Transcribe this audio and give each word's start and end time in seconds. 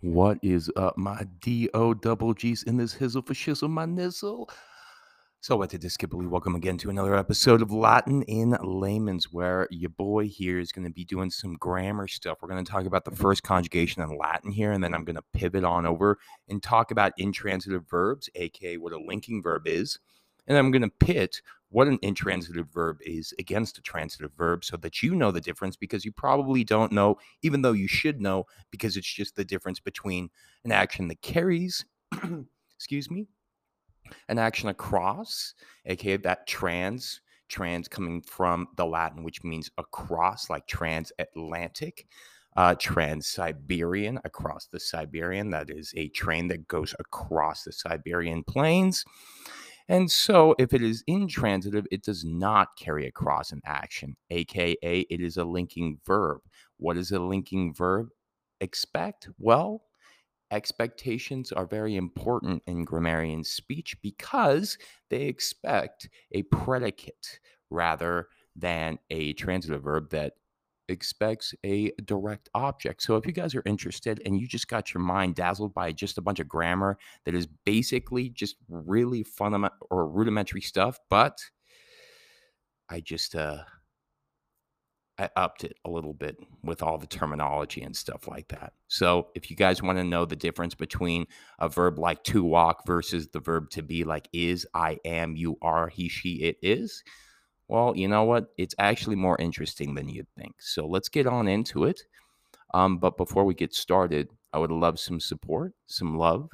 What 0.00 0.38
is 0.44 0.70
up, 0.76 0.96
my 0.96 1.26
D-O 1.40 1.92
double 1.92 2.32
G's 2.32 2.62
in 2.62 2.76
this 2.76 2.94
hizzle 2.94 3.26
for 3.26 3.34
shizzle, 3.34 3.68
my 3.68 3.84
nizzle? 3.84 4.48
So, 5.40 5.56
what 5.56 5.70
did 5.70 5.82
this 5.82 5.96
Skippily? 5.96 6.28
Welcome 6.28 6.54
again 6.54 6.78
to 6.78 6.90
another 6.90 7.16
episode 7.16 7.62
of 7.62 7.72
Latin 7.72 8.22
in 8.22 8.56
Layman's, 8.62 9.32
where 9.32 9.66
your 9.72 9.90
boy 9.90 10.28
here 10.28 10.60
is 10.60 10.70
going 10.70 10.84
to 10.84 10.92
be 10.92 11.04
doing 11.04 11.30
some 11.30 11.54
grammar 11.54 12.06
stuff. 12.06 12.38
We're 12.40 12.48
going 12.48 12.64
to 12.64 12.70
talk 12.70 12.84
about 12.84 13.06
the 13.06 13.10
first 13.10 13.42
conjugation 13.42 14.00
in 14.00 14.16
Latin 14.16 14.52
here, 14.52 14.70
and 14.70 14.84
then 14.84 14.94
I'm 14.94 15.04
going 15.04 15.16
to 15.16 15.24
pivot 15.32 15.64
on 15.64 15.84
over 15.84 16.16
and 16.48 16.62
talk 16.62 16.92
about 16.92 17.10
intransitive 17.18 17.82
verbs, 17.90 18.30
aka 18.36 18.76
what 18.76 18.92
a 18.92 19.00
linking 19.00 19.42
verb 19.42 19.66
is. 19.66 19.98
And 20.46 20.56
I'm 20.56 20.70
going 20.70 20.82
to 20.82 20.90
pit 21.04 21.42
what 21.70 21.86
an 21.86 21.98
intransitive 22.02 22.68
verb 22.72 22.98
is 23.04 23.34
against 23.38 23.78
a 23.78 23.82
transitive 23.82 24.32
verb 24.36 24.64
so 24.64 24.76
that 24.78 25.02
you 25.02 25.14
know 25.14 25.30
the 25.30 25.40
difference 25.40 25.76
because 25.76 26.04
you 26.04 26.12
probably 26.12 26.64
don't 26.64 26.92
know, 26.92 27.18
even 27.42 27.62
though 27.62 27.72
you 27.72 27.88
should 27.88 28.20
know, 28.20 28.46
because 28.70 28.96
it's 28.96 29.12
just 29.12 29.36
the 29.36 29.44
difference 29.44 29.80
between 29.80 30.30
an 30.64 30.72
action 30.72 31.08
that 31.08 31.20
carries, 31.20 31.84
excuse 32.74 33.10
me, 33.10 33.26
an 34.28 34.38
action 34.38 34.68
across, 34.68 35.54
aka 35.84 36.16
that 36.16 36.46
trans, 36.46 37.20
trans 37.48 37.88
coming 37.88 38.22
from 38.22 38.68
the 38.76 38.86
Latin, 38.86 39.22
which 39.22 39.44
means 39.44 39.70
across, 39.78 40.50
like 40.50 40.66
transatlantic. 40.66 42.06
Uh, 42.56 42.74
trans 42.74 43.28
Siberian 43.28 44.18
across 44.24 44.66
the 44.66 44.80
Siberian. 44.80 45.50
That 45.50 45.70
is 45.70 45.92
a 45.96 46.08
train 46.08 46.48
that 46.48 46.66
goes 46.66 46.92
across 46.98 47.62
the 47.62 47.70
Siberian 47.70 48.42
plains. 48.42 49.04
And 49.88 50.10
so, 50.10 50.54
if 50.58 50.74
it 50.74 50.82
is 50.82 51.02
intransitive, 51.06 51.86
it 51.90 52.02
does 52.02 52.24
not 52.24 52.76
carry 52.78 53.06
across 53.06 53.52
an 53.52 53.62
action, 53.64 54.16
aka 54.30 55.00
it 55.10 55.20
is 55.20 55.36
a 55.36 55.44
linking 55.44 55.98
verb. 56.06 56.40
What 56.76 56.96
is 56.96 57.10
a 57.10 57.18
linking 57.18 57.72
verb? 57.74 58.08
Expect? 58.60 59.28
Well, 59.38 59.82
expectations 60.50 61.52
are 61.52 61.66
very 61.66 61.96
important 61.96 62.62
in 62.66 62.84
grammarian 62.84 63.44
speech 63.44 63.96
because 64.02 64.78
they 65.10 65.24
expect 65.24 66.08
a 66.32 66.42
predicate 66.44 67.40
rather 67.70 68.28
than 68.56 68.98
a 69.10 69.32
transitive 69.34 69.82
verb 69.84 70.10
that 70.10 70.34
expects 70.88 71.54
a 71.64 71.92
direct 72.04 72.48
object. 72.54 73.02
So 73.02 73.16
if 73.16 73.26
you 73.26 73.32
guys 73.32 73.54
are 73.54 73.62
interested 73.66 74.22
and 74.24 74.40
you 74.40 74.46
just 74.46 74.68
got 74.68 74.94
your 74.94 75.02
mind 75.02 75.34
dazzled 75.34 75.74
by 75.74 75.92
just 75.92 76.18
a 76.18 76.22
bunch 76.22 76.40
of 76.40 76.48
grammar 76.48 76.98
that 77.24 77.34
is 77.34 77.46
basically 77.64 78.28
just 78.30 78.56
really 78.68 79.22
fundamental 79.22 79.78
or 79.90 80.08
rudimentary 80.08 80.60
stuff, 80.60 80.98
but 81.10 81.38
I 82.88 83.00
just 83.00 83.34
uh 83.34 83.64
I 85.18 85.28
upped 85.34 85.64
it 85.64 85.76
a 85.84 85.90
little 85.90 86.14
bit 86.14 86.36
with 86.62 86.80
all 86.82 86.96
the 86.96 87.06
terminology 87.06 87.82
and 87.82 87.96
stuff 87.96 88.28
like 88.28 88.48
that. 88.48 88.72
So, 88.86 89.28
if 89.34 89.50
you 89.50 89.56
guys 89.56 89.82
want 89.82 89.98
to 89.98 90.04
know 90.04 90.24
the 90.24 90.36
difference 90.36 90.74
between 90.74 91.26
a 91.58 91.68
verb 91.68 91.98
like 91.98 92.22
to 92.24 92.44
walk 92.44 92.86
versus 92.86 93.28
the 93.28 93.40
verb 93.40 93.70
to 93.70 93.82
be, 93.82 94.04
like 94.04 94.28
is, 94.32 94.64
I 94.74 94.98
am, 95.04 95.34
you 95.34 95.58
are, 95.60 95.88
he, 95.88 96.08
she, 96.08 96.34
it 96.42 96.56
is, 96.62 97.02
well, 97.68 97.94
you 97.94 98.08
know 98.08 98.24
what? 98.24 98.48
It's 98.56 98.74
actually 98.78 99.16
more 99.16 99.36
interesting 99.38 99.94
than 99.94 100.08
you'd 100.08 100.26
think. 100.36 100.56
So 100.60 100.86
let's 100.86 101.08
get 101.08 101.26
on 101.26 101.48
into 101.48 101.84
it. 101.84 102.02
Um, 102.74 102.98
but 102.98 103.16
before 103.16 103.44
we 103.44 103.54
get 103.54 103.74
started, 103.74 104.30
I 104.52 104.58
would 104.58 104.70
love 104.70 104.98
some 104.98 105.20
support, 105.20 105.74
some 105.86 106.16
love, 106.16 106.48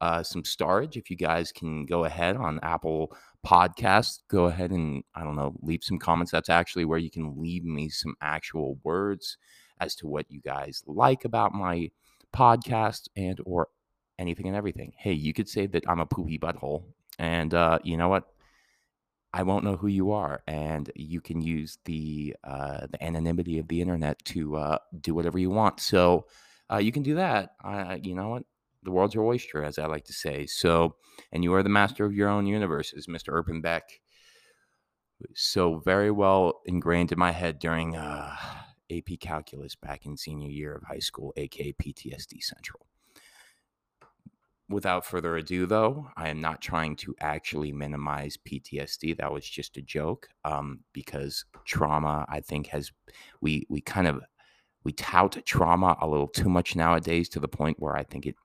uh, 0.00 0.22
some 0.22 0.42
starage. 0.42 0.96
If 0.96 1.10
you 1.10 1.16
guys 1.16 1.52
can 1.52 1.86
go 1.86 2.04
ahead 2.04 2.36
on 2.36 2.60
Apple 2.62 3.14
Podcasts, 3.46 4.20
go 4.28 4.46
ahead 4.46 4.70
and 4.70 5.02
I 5.14 5.22
don't 5.22 5.36
know, 5.36 5.54
leave 5.62 5.84
some 5.84 5.98
comments. 5.98 6.32
That's 6.32 6.48
actually 6.48 6.86
where 6.86 6.98
you 6.98 7.10
can 7.10 7.40
leave 7.40 7.64
me 7.64 7.88
some 7.88 8.14
actual 8.20 8.78
words 8.84 9.36
as 9.80 9.94
to 9.96 10.06
what 10.06 10.26
you 10.30 10.40
guys 10.40 10.82
like 10.86 11.24
about 11.24 11.52
my 11.52 11.90
podcast 12.34 13.08
and 13.16 13.38
or 13.44 13.68
anything 14.18 14.46
and 14.46 14.56
everything. 14.56 14.92
Hey, 14.96 15.12
you 15.12 15.32
could 15.32 15.48
say 15.48 15.66
that 15.66 15.84
I'm 15.88 16.00
a 16.00 16.06
poopy 16.06 16.38
butthole, 16.38 16.84
and 17.18 17.52
uh, 17.52 17.78
you 17.82 17.96
know 17.96 18.08
what? 18.08 18.24
I 19.34 19.42
won't 19.42 19.64
know 19.64 19.76
who 19.76 19.88
you 19.88 20.12
are, 20.12 20.44
and 20.46 20.92
you 20.94 21.20
can 21.20 21.42
use 21.42 21.78
the 21.86 22.36
uh, 22.44 22.86
the 22.86 23.02
anonymity 23.02 23.58
of 23.58 23.66
the 23.66 23.80
internet 23.80 24.24
to 24.26 24.56
uh, 24.56 24.78
do 25.00 25.12
whatever 25.12 25.40
you 25.40 25.50
want. 25.50 25.80
So 25.80 26.26
uh, 26.70 26.76
you 26.76 26.92
can 26.92 27.02
do 27.02 27.16
that. 27.16 27.50
You 28.04 28.14
know 28.14 28.28
what? 28.28 28.44
The 28.84 28.92
world's 28.92 29.14
your 29.14 29.24
oyster, 29.24 29.64
as 29.64 29.76
I 29.76 29.86
like 29.86 30.04
to 30.04 30.12
say. 30.12 30.46
So, 30.46 30.94
and 31.32 31.42
you 31.42 31.52
are 31.54 31.64
the 31.64 31.68
master 31.68 32.04
of 32.04 32.14
your 32.14 32.28
own 32.28 32.46
universe, 32.46 32.94
as 32.96 33.08
Mr. 33.08 33.32
Urban 33.32 33.60
Beck 33.60 33.82
so 35.34 35.78
very 35.78 36.12
well 36.12 36.60
ingrained 36.66 37.10
in 37.10 37.18
my 37.18 37.32
head 37.32 37.58
during 37.58 37.96
uh, 37.96 38.36
AP 38.92 39.18
Calculus 39.20 39.74
back 39.74 40.06
in 40.06 40.16
senior 40.16 40.50
year 40.50 40.76
of 40.76 40.84
high 40.84 41.00
school, 41.00 41.32
aka 41.36 41.72
PTSD 41.72 42.40
Central 42.40 42.86
without 44.68 45.04
further 45.04 45.36
ado, 45.36 45.66
though, 45.66 46.08
I 46.16 46.28
am 46.28 46.40
not 46.40 46.60
trying 46.60 46.96
to 46.96 47.14
actually 47.20 47.72
minimize 47.72 48.36
PTSD. 48.36 49.16
That 49.16 49.32
was 49.32 49.48
just 49.48 49.76
a 49.76 49.82
joke, 49.82 50.28
um, 50.44 50.80
because 50.92 51.44
trauma, 51.64 52.24
I 52.28 52.40
think, 52.40 52.68
has 52.68 52.92
we 53.40 53.66
we 53.68 53.80
kind 53.80 54.06
of 54.06 54.22
we 54.84 54.92
tout 54.92 55.44
trauma 55.44 55.96
a 56.00 56.06
little 56.06 56.28
too 56.28 56.48
much 56.48 56.76
nowadays 56.76 57.28
to 57.30 57.40
the 57.40 57.48
point 57.48 57.80
where 57.80 57.96
I 57.96 58.04
think 58.04 58.26
it 58.26 58.36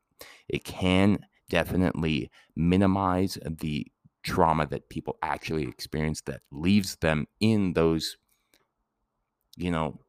it 0.48 0.64
can 0.64 1.20
definitely 1.50 2.30
minimize 2.56 3.38
the 3.46 3.88
trauma 4.24 4.68
that 4.68 4.90
people 4.90 5.18
actually 5.24 5.64
experience 5.64 6.22
that 6.22 6.42
leaves 6.52 6.98
them 6.98 7.26
in 7.40 7.74
those 7.74 8.18
you 9.58 9.72
know 9.72 10.00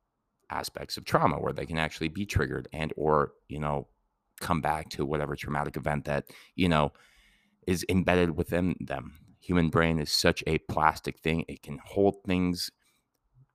aspects 0.51 0.97
of 0.97 1.05
trauma 1.05 1.37
where 1.37 1.53
they 1.53 1.65
can 1.65 1.79
actually 1.79 2.09
be 2.09 2.27
triggered 2.27 2.69
and 2.73 2.93
or 2.97 3.33
you 3.49 3.61
know 3.61 3.87
come 4.41 4.61
back 4.61 4.89
to 4.91 5.05
whatever 5.05 5.37
traumatic 5.37 5.77
event 5.77 6.05
that 6.07 6.27
you 6.57 6.69
know 6.69 6.93
is 7.67 7.85
embedded 7.89 8.37
within 8.37 8.75
them. 8.81 9.15
Human 9.41 9.69
brain 9.69 9.99
is 9.99 10.11
such 10.11 10.43
a 10.47 10.59
plastic 10.59 11.19
thing 11.19 11.45
it 11.49 11.63
can 11.63 11.79
hold 11.85 12.17
things 12.25 12.71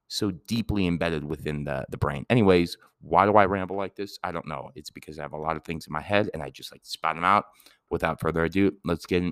so 0.07 0.31
deeply 0.31 0.88
embedded 0.88 1.23
within 1.23 1.63
the 1.63 1.85
the 1.90 1.97
brain. 1.97 2.25
Anyways 2.29 2.78
why 3.01 3.25
do 3.25 3.35
i 3.35 3.46
ramble 3.46 3.75
like 3.75 3.96
this? 3.96 4.18
I 4.23 4.31
don't 4.31 4.47
know. 4.47 4.72
It's 4.75 4.90
because 4.90 5.19
i 5.19 5.22
have 5.22 5.34
a 5.34 5.38
lot 5.38 5.57
of 5.57 5.63
things 5.63 5.85
in 5.88 5.94
my 5.94 6.01
head 6.01 6.29
and 6.34 6.41
i 6.41 6.50
just 6.50 6.72
like 6.72 6.84
to 6.84 6.90
spout 6.90 7.16
them 7.16 7.25
out. 7.25 7.46
Without 7.90 8.19
further 8.19 8.44
ado 8.44 8.73
let's 8.84 9.06
get 9.06 9.23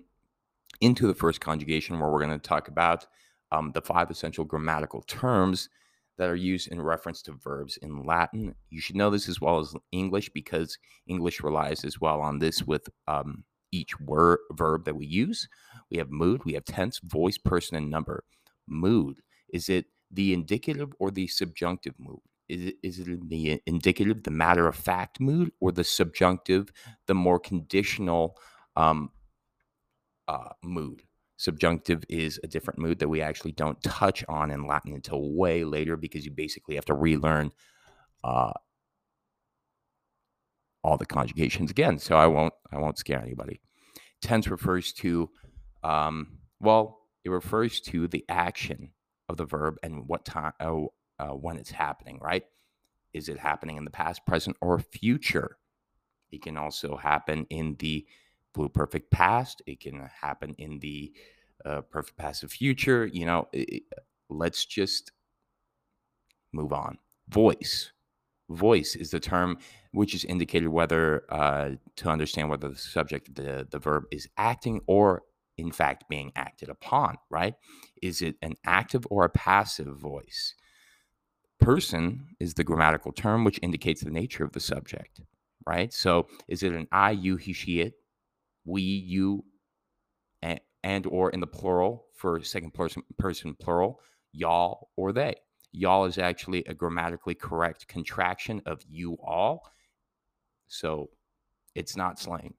into 0.81 1.08
the 1.08 1.14
first 1.14 1.40
conjugation 1.41 2.00
where 2.00 2.09
we're 2.09 2.24
going 2.24 2.40
to 2.40 2.50
talk 2.50 2.68
about 2.68 3.06
um, 3.52 3.72
the 3.74 3.81
five 3.81 4.09
essential 4.09 4.44
grammatical 4.44 5.02
terms 5.03 5.70
that 6.18 6.29
are 6.29 6.35
used 6.35 6.72
in 6.72 6.81
reference 6.81 7.22
to 7.24 7.34
verbs 7.34 7.78
in 7.78 8.06
Latin. 8.06 8.56
You 8.69 8.79
should 8.79 8.96
know 8.96 9.09
this 9.09 9.28
as 9.28 9.41
well 9.41 9.59
as 9.59 9.75
English 9.91 10.29
because 10.29 10.78
English 11.07 11.41
relies 11.41 11.84
as 11.84 12.00
well 12.00 12.22
on 12.22 12.40
this 12.40 12.63
with 12.63 12.88
um, 13.07 13.44
each 13.72 13.94
verb 14.01 14.85
that 14.85 14.96
we 14.96 15.06
use. 15.06 15.47
We 15.90 15.97
have 15.97 16.12
mood, 16.12 16.46
we 16.46 16.53
have 16.53 16.66
tense, 16.66 17.00
voice, 17.00 17.38
person, 17.38 17.75
and 17.78 17.90
number. 17.90 18.23
Mood 18.68 19.22
is 19.53 19.69
it 19.69 19.85
the 20.12 20.34
indicative 20.34 20.91
or 21.00 21.12
the 21.12 21.28
subjunctive 21.28 21.94
mood? 21.97 22.19
Is 22.50 22.66
it, 22.66 22.75
is 22.84 23.00
it 23.00 23.29
the 23.29 23.62
indicative, 23.66 24.23
the 24.23 24.31
matter 24.31 24.68
of 24.68 24.75
fact 24.75 25.19
mood, 25.22 25.52
or 25.62 25.72
the 25.72 25.84
subjunctive, 25.84 26.73
the 27.07 27.13
more 27.13 27.40
conditional 27.40 28.35
um, 28.75 29.12
uh, 30.28 30.50
mood? 30.62 31.03
Subjunctive 31.38 32.04
is 32.10 32.40
a 32.44 32.48
different 32.48 32.80
mood 32.80 33.00
that 33.00 33.10
we 33.10 33.22
actually 33.22 33.54
don't 33.54 33.82
touch 33.84 34.24
on 34.30 34.52
in 34.52 34.68
Latin 34.68 34.94
until 34.94 35.34
way 35.34 35.64
later 35.64 35.98
because 35.98 36.26
you 36.26 36.32
basically 36.32 36.76
have 36.76 36.86
to 36.86 36.94
relearn 36.94 37.52
uh, 38.24 38.54
all 40.84 40.98
the 40.98 41.06
conjugations 41.06 41.72
again. 41.72 41.98
So 41.98 42.16
I 42.16 42.28
won't 42.28 42.54
I 42.72 42.78
won't 42.78 42.98
scare 42.98 43.22
anybody. 43.22 43.62
Tense 44.22 44.48
refers 44.48 44.94
to 44.94 45.30
um, 45.84 46.40
well, 46.60 47.00
it 47.24 47.30
refers 47.30 47.82
to 47.82 48.08
the 48.08 48.24
action 48.30 48.92
of 49.28 49.38
the 49.38 49.46
verb 49.46 49.76
and 49.84 50.08
what 50.08 50.26
time 50.26 50.54
oh, 50.60 50.94
uh, 51.20 51.30
when 51.30 51.58
it's 51.58 51.72
happening. 51.72 52.20
Right? 52.22 52.44
Is 53.14 53.30
it 53.30 53.40
happening 53.40 53.78
in 53.78 53.86
the 53.86 53.92
past, 53.92 54.26
present, 54.26 54.58
or 54.62 54.80
future? 54.80 55.58
It 56.32 56.42
can 56.42 56.58
also 56.58 56.97
happen 56.97 57.46
in 57.50 57.76
the 57.79 58.06
pluperfect 58.53 59.09
past. 59.11 59.61
It 59.66 59.79
can 59.79 60.09
happen 60.22 60.55
in 60.58 60.79
the 60.79 61.14
uh, 61.66 61.82
perfect 61.82 62.17
passive 62.17 62.52
future. 62.52 63.05
You 63.11 63.26
know, 63.26 63.47
it, 63.53 63.84
let's 64.29 64.66
just 64.66 65.11
move 66.52 66.73
on. 66.73 66.97
Voice. 67.29 67.91
Voice 68.50 68.96
is 68.96 69.11
the 69.11 69.20
term 69.20 69.58
which 69.91 70.14
is 70.14 70.26
indicated 70.26 70.67
whether 70.67 71.23
uh, 71.29 71.72
to 71.96 72.09
understand 72.09 72.50
whether 72.50 72.70
the 72.70 72.78
subject, 72.78 73.34
the, 73.35 73.67
the 73.70 73.79
verb 73.79 74.03
is 74.11 74.28
acting 74.38 74.82
or 74.88 75.23
in 75.58 75.72
fact 75.72 76.05
being 76.09 76.32
acted 76.35 76.70
upon, 76.70 77.17
right? 77.29 77.55
Is 78.02 78.22
it 78.22 78.35
an 78.41 78.55
active 78.66 79.05
or 79.09 79.23
a 79.23 79.29
passive 79.29 79.96
voice? 79.97 80.55
Person 81.59 82.35
is 82.40 82.55
the 82.55 82.64
grammatical 82.64 83.11
term 83.11 83.44
which 83.44 83.59
indicates 83.61 84.02
the 84.03 84.11
nature 84.11 84.44
of 84.44 84.52
the 84.52 84.59
subject, 84.59 85.22
right? 85.66 85.94
So 85.94 86.28
is 86.47 86.64
it 86.64 86.73
an 86.73 86.88
I, 86.91 87.11
you, 87.11 87.38
he, 87.38 87.53
she, 87.53 87.79
it? 87.79 87.94
We, 88.66 88.82
you, 88.82 89.46
and, 90.42 90.60
and 90.84 91.06
or 91.08 91.30
in 91.32 91.40
the 91.40 91.48
plural 91.48 92.06
for 92.16 92.42
second 92.44 92.74
person, 92.74 93.04
person 93.18 93.56
plural, 93.60 94.00
y'all 94.32 94.90
or 94.98 95.12
they. 95.14 95.36
Y'all 95.72 96.06
is 96.06 96.18
actually 96.18 96.64
a 96.66 96.74
grammatically 96.74 97.36
correct 97.36 97.88
contraction 97.88 98.62
of 98.66 98.82
you 98.88 99.18
all. 99.26 99.64
So 100.68 101.10
It's 101.76 101.98
not 101.98 102.20
slang. 102.20 102.54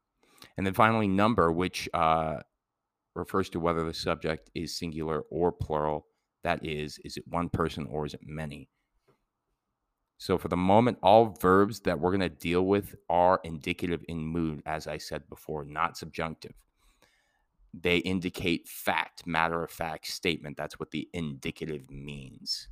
And 0.57 0.67
then 0.67 0.75
finally, 0.75 1.09
number, 1.09 1.53
which 1.53 1.89
uh, 1.95 2.39
refers 3.15 3.49
to 3.51 3.61
whether 3.61 3.85
the 3.85 3.95
subject 3.95 4.51
is 4.55 4.77
singular 4.77 5.23
or 5.31 5.53
plural. 5.53 6.07
That 6.43 6.65
is, 6.65 6.99
is 7.05 7.17
it 7.17 7.25
one 7.27 7.49
person 7.49 7.87
or 7.87 8.07
is 8.07 8.15
it 8.15 8.21
many? 8.25 8.69
So, 10.25 10.39
for 10.39 10.49
the 10.49 10.57
moment, 10.57 10.97
all 11.03 11.37
verbs 11.39 11.81
that 11.81 12.01
we're 12.01 12.11
going 12.11 12.21
to 12.21 12.31
deal 12.31 12.65
with 12.65 12.97
are 13.11 13.43
indicative 13.45 14.03
in 14.09 14.25
mood, 14.25 14.63
as 14.65 14.87
I 14.87 14.97
said 14.97 15.29
before, 15.29 15.67
not 15.67 15.99
subjunctive. 15.99 16.55
They 17.75 17.99
indicate 17.99 18.67
fact, 18.67 19.27
matter 19.27 19.63
of 19.63 19.71
fact 19.71 20.07
statement. 20.07 20.57
That's 20.57 20.81
what 20.81 20.93
the 20.93 21.11
indicative 21.13 21.91
means. 21.91 22.69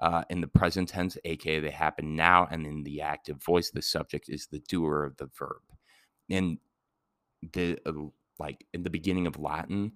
Uh, 0.00 0.24
in 0.30 0.40
the 0.40 0.46
present 0.46 0.88
tense, 0.88 1.18
aka 1.26 1.60
they 1.60 1.68
happen 1.68 2.16
now, 2.16 2.48
and 2.50 2.66
in 2.66 2.84
the 2.84 3.02
active 3.02 3.42
voice, 3.42 3.70
the 3.70 3.82
subject 3.82 4.30
is 4.30 4.46
the 4.46 4.60
doer 4.60 5.04
of 5.04 5.14
the 5.18 5.28
verb. 5.38 5.60
In 6.30 6.58
the 7.52 7.78
uh, 7.84 7.92
like 8.38 8.64
in 8.72 8.82
the 8.82 8.88
beginning 8.88 9.26
of 9.26 9.38
Latin, 9.38 9.92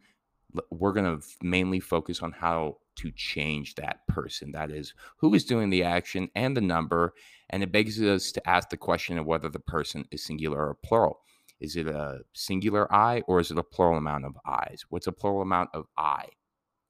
we're 0.68 0.92
going 0.92 1.18
to 1.18 1.26
mainly 1.40 1.80
focus 1.80 2.20
on 2.20 2.32
how 2.32 2.76
to 2.96 3.10
change 3.12 3.74
that 3.74 4.06
person. 4.08 4.52
That 4.52 4.70
is, 4.70 4.94
who 5.18 5.34
is 5.34 5.44
doing 5.44 5.70
the 5.70 5.82
action 5.82 6.28
and 6.34 6.56
the 6.56 6.60
number. 6.60 7.14
And 7.50 7.62
it 7.62 7.72
begs 7.72 8.00
us 8.02 8.32
to 8.32 8.48
ask 8.48 8.70
the 8.70 8.76
question 8.76 9.18
of 9.18 9.26
whether 9.26 9.48
the 9.48 9.60
person 9.60 10.04
is 10.10 10.24
singular 10.24 10.66
or 10.66 10.74
plural. 10.82 11.20
Is 11.60 11.76
it 11.76 11.86
a 11.86 12.20
singular 12.34 12.92
I 12.92 13.22
or 13.26 13.40
is 13.40 13.50
it 13.50 13.58
a 13.58 13.62
plural 13.62 13.98
amount 13.98 14.24
of 14.24 14.36
I's? 14.44 14.84
What's 14.88 15.06
a 15.06 15.12
plural 15.12 15.42
amount 15.42 15.70
of 15.72 15.86
I? 15.96 16.26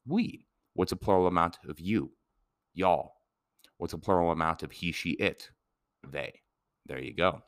We. 0.07 0.47
What's 0.75 0.93
a 0.93 0.97
plural 0.97 1.27
amount 1.27 1.59
of 1.69 1.81
you? 1.81 2.13
Y'all. 2.75 3.13
What's 3.79 3.93
a 3.93 3.99
plural 3.99 4.33
amount 4.33 4.63
of 4.63 4.73
he, 4.73 4.93
she, 4.93 5.11
it? 5.11 5.51
They. 6.07 6.41
There 6.87 7.03
you 7.03 7.15
go. 7.15 7.43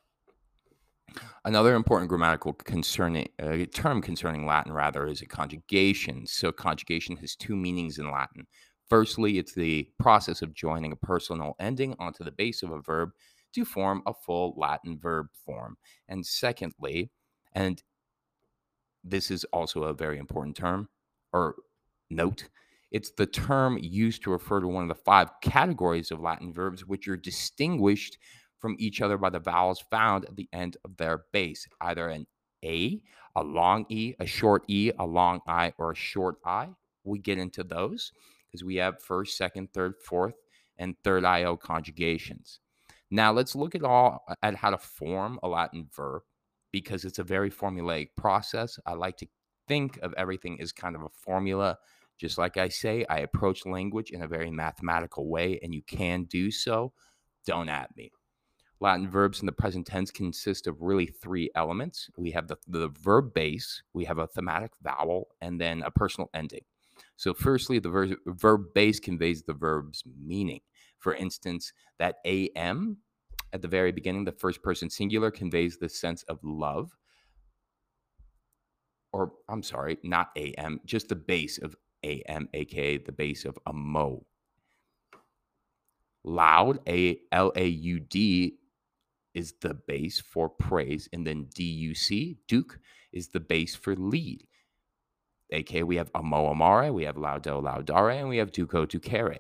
Another 1.44 1.74
important 1.74 2.08
grammatical 2.08 2.52
concerning 2.52 3.28
uh, 3.42 3.64
term 3.72 4.02
concerning 4.02 4.46
Latin, 4.46 4.72
rather, 4.72 5.06
is 5.06 5.22
a 5.22 5.26
conjugation. 5.26 6.26
So, 6.26 6.52
conjugation 6.52 7.16
has 7.16 7.34
two 7.34 7.56
meanings 7.56 7.98
in 7.98 8.10
Latin. 8.10 8.46
Firstly, 8.88 9.38
it's 9.38 9.54
the 9.54 9.88
process 9.98 10.42
of 10.42 10.54
joining 10.54 10.92
a 10.92 10.96
personal 10.96 11.54
ending 11.60 11.94
onto 11.98 12.24
the 12.24 12.32
base 12.32 12.62
of 12.62 12.70
a 12.70 12.80
verb 12.80 13.10
to 13.54 13.64
form 13.64 14.02
a 14.06 14.14
full 14.14 14.54
Latin 14.56 14.98
verb 14.98 15.28
form. 15.44 15.76
And 16.08 16.24
secondly, 16.24 17.10
and 17.52 17.82
this 19.04 19.30
is 19.30 19.44
also 19.52 19.84
a 19.84 19.94
very 19.94 20.18
important 20.18 20.56
term 20.56 20.88
or 21.32 21.56
note, 22.10 22.48
it's 22.90 23.10
the 23.10 23.26
term 23.26 23.78
used 23.80 24.22
to 24.22 24.30
refer 24.30 24.60
to 24.60 24.68
one 24.68 24.82
of 24.82 24.88
the 24.88 25.02
five 25.04 25.30
categories 25.42 26.10
of 26.10 26.20
Latin 26.20 26.52
verbs, 26.52 26.86
which 26.86 27.06
are 27.08 27.16
distinguished 27.16 28.18
from 28.58 28.76
each 28.78 29.00
other 29.00 29.16
by 29.16 29.30
the 29.30 29.38
vowels 29.38 29.80
found 29.90 30.24
at 30.24 30.36
the 30.36 30.48
end 30.52 30.76
of 30.84 30.96
their 30.96 31.24
base, 31.32 31.66
either 31.80 32.08
an 32.08 32.26
A, 32.64 33.00
a 33.36 33.42
long 33.42 33.86
E, 33.88 34.14
a 34.18 34.26
short 34.26 34.64
E, 34.68 34.90
a 34.98 35.06
long 35.06 35.40
I, 35.46 35.72
or 35.78 35.92
a 35.92 35.96
short 35.96 36.36
I. 36.44 36.68
We 37.04 37.18
get 37.18 37.38
into 37.38 37.64
those 37.64 38.12
because 38.46 38.64
we 38.64 38.76
have 38.76 39.02
first, 39.02 39.36
second, 39.36 39.72
third, 39.72 39.94
fourth, 40.04 40.34
and 40.76 40.96
third 41.04 41.24
IO 41.24 41.56
conjugations. 41.56 42.60
Now 43.10 43.32
let's 43.32 43.54
look 43.54 43.74
at 43.74 43.84
all 43.84 44.24
uh, 44.28 44.34
at 44.42 44.56
how 44.56 44.70
to 44.70 44.78
form 44.78 45.38
a 45.42 45.48
Latin 45.48 45.88
verb 45.94 46.22
because 46.72 47.04
it's 47.04 47.18
a 47.18 47.24
very 47.24 47.50
formulaic 47.50 48.10
process. 48.16 48.78
I 48.84 48.94
like 48.94 49.16
to 49.18 49.26
think 49.66 49.98
of 50.02 50.14
everything 50.16 50.60
as 50.60 50.72
kind 50.72 50.94
of 50.94 51.02
a 51.02 51.08
formula. 51.08 51.78
Just 52.18 52.36
like 52.36 52.56
I 52.56 52.68
say, 52.68 53.06
I 53.08 53.20
approach 53.20 53.64
language 53.64 54.10
in 54.10 54.22
a 54.22 54.28
very 54.28 54.50
mathematical 54.50 55.28
way, 55.28 55.60
and 55.62 55.72
you 55.72 55.82
can 55.82 56.24
do 56.24 56.50
so. 56.50 56.92
Don't 57.46 57.68
at 57.68 57.96
me. 57.96 58.10
Latin 58.80 59.10
verbs 59.10 59.40
in 59.40 59.46
the 59.46 59.52
present 59.52 59.86
tense 59.86 60.10
consist 60.10 60.66
of 60.66 60.80
really 60.80 61.06
three 61.06 61.50
elements. 61.54 62.08
We 62.16 62.30
have 62.30 62.46
the, 62.46 62.56
the 62.68 62.88
verb 62.88 63.34
base, 63.34 63.82
we 63.92 64.04
have 64.04 64.18
a 64.18 64.26
thematic 64.26 64.72
vowel, 64.82 65.28
and 65.40 65.60
then 65.60 65.82
a 65.82 65.90
personal 65.90 66.30
ending. 66.32 66.62
So, 67.16 67.34
firstly, 67.34 67.78
the 67.80 67.88
ver- 67.88 68.16
verb 68.26 68.66
base 68.74 69.00
conveys 69.00 69.42
the 69.42 69.54
verb's 69.54 70.04
meaning. 70.24 70.60
For 70.98 71.14
instance, 71.14 71.72
that 71.98 72.16
am 72.24 72.98
at 73.52 73.62
the 73.62 73.68
very 73.68 73.92
beginning, 73.92 74.24
the 74.24 74.32
first 74.32 74.62
person 74.62 74.90
singular 74.90 75.30
conveys 75.30 75.78
the 75.78 75.88
sense 75.88 76.22
of 76.24 76.38
love. 76.42 76.96
Or, 79.12 79.32
I'm 79.48 79.62
sorry, 79.62 79.98
not 80.02 80.30
am, 80.36 80.80
just 80.84 81.08
the 81.08 81.16
base 81.16 81.58
of 81.58 81.74
am, 82.04 82.48
aka 82.52 82.98
the 82.98 83.12
base 83.12 83.44
of 83.44 83.58
amo. 83.66 84.24
Loud, 86.24 86.80
A 86.86 87.18
L 87.32 87.52
A 87.56 87.66
U 87.66 88.00
D, 88.00 88.58
is 89.34 89.54
the 89.60 89.74
base 89.74 90.20
for 90.20 90.48
praise. 90.48 91.08
And 91.12 91.26
then 91.26 91.46
DUC, 91.54 92.36
Duke, 92.46 92.78
is 93.12 93.28
the 93.28 93.40
base 93.40 93.74
for 93.74 93.94
lead. 93.96 94.46
AK, 95.52 95.82
we 95.84 95.96
have 95.96 96.10
amo 96.14 96.48
amare, 96.48 96.92
we 96.92 97.04
have 97.04 97.16
laudo 97.16 97.62
laudare, 97.62 98.20
and 98.20 98.28
we 98.28 98.36
have 98.36 98.52
duco 98.52 98.84
ducere. 98.84 99.38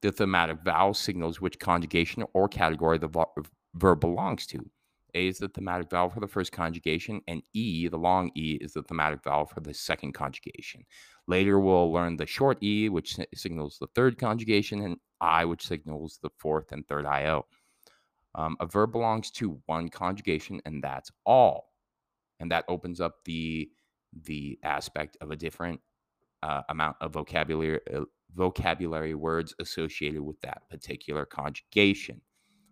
The 0.00 0.12
thematic 0.12 0.58
vowel 0.64 0.94
signals 0.94 1.40
which 1.40 1.58
conjugation 1.58 2.24
or 2.34 2.48
category 2.48 2.98
the 2.98 3.26
verb 3.74 4.00
belongs 4.00 4.46
to. 4.46 4.70
A 5.14 5.26
is 5.26 5.38
the 5.38 5.48
thematic 5.48 5.90
vowel 5.90 6.10
for 6.10 6.20
the 6.20 6.28
first 6.28 6.52
conjugation, 6.52 7.20
and 7.26 7.42
E, 7.52 7.88
the 7.88 7.96
long 7.96 8.30
E, 8.36 8.58
is 8.60 8.74
the 8.74 8.82
thematic 8.82 9.24
vowel 9.24 9.46
for 9.46 9.60
the 9.60 9.74
second 9.74 10.12
conjugation. 10.12 10.84
Later, 11.26 11.58
we'll 11.58 11.90
learn 11.90 12.16
the 12.16 12.26
short 12.26 12.62
E, 12.62 12.88
which 12.88 13.18
signals 13.34 13.78
the 13.80 13.88
third 13.94 14.18
conjugation, 14.18 14.82
and 14.82 14.98
I, 15.20 15.46
which 15.46 15.66
signals 15.66 16.20
the 16.22 16.30
fourth 16.38 16.70
and 16.70 16.86
third 16.86 17.06
IO. 17.06 17.46
Um, 18.38 18.56
a 18.60 18.66
verb 18.66 18.92
belongs 18.92 19.32
to 19.32 19.60
one 19.66 19.88
conjugation, 19.88 20.60
and 20.64 20.82
that's 20.82 21.10
all. 21.26 21.72
And 22.38 22.52
that 22.52 22.64
opens 22.68 23.00
up 23.00 23.16
the 23.24 23.68
the 24.24 24.58
aspect 24.62 25.18
of 25.20 25.30
a 25.32 25.36
different 25.36 25.80
uh, 26.42 26.62
amount 26.68 26.96
of 27.00 27.12
vocabulary 27.12 27.80
uh, 27.92 28.04
vocabulary 28.34 29.14
words 29.14 29.54
associated 29.60 30.22
with 30.22 30.40
that 30.42 30.62
particular 30.70 31.26
conjugation. 31.26 32.20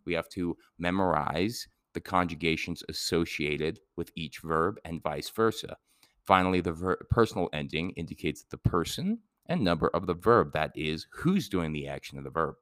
We 0.06 0.14
have 0.14 0.28
to 0.30 0.56
memorize 0.78 1.66
the 1.94 2.00
conjugations 2.00 2.84
associated 2.88 3.80
with 3.96 4.12
each 4.14 4.38
verb 4.38 4.78
and 4.84 5.02
vice 5.02 5.30
versa. 5.30 5.76
Finally, 6.22 6.60
the 6.60 6.72
ver- 6.72 7.06
personal 7.10 7.48
ending 7.52 7.90
indicates 7.96 8.44
the 8.50 8.58
person 8.58 9.18
and 9.46 9.62
number 9.62 9.88
of 9.94 10.06
the 10.06 10.14
verb, 10.14 10.52
that 10.52 10.72
is, 10.76 11.06
who's 11.10 11.48
doing 11.48 11.72
the 11.72 11.88
action 11.88 12.18
of 12.18 12.24
the 12.24 12.30
verb 12.30 12.54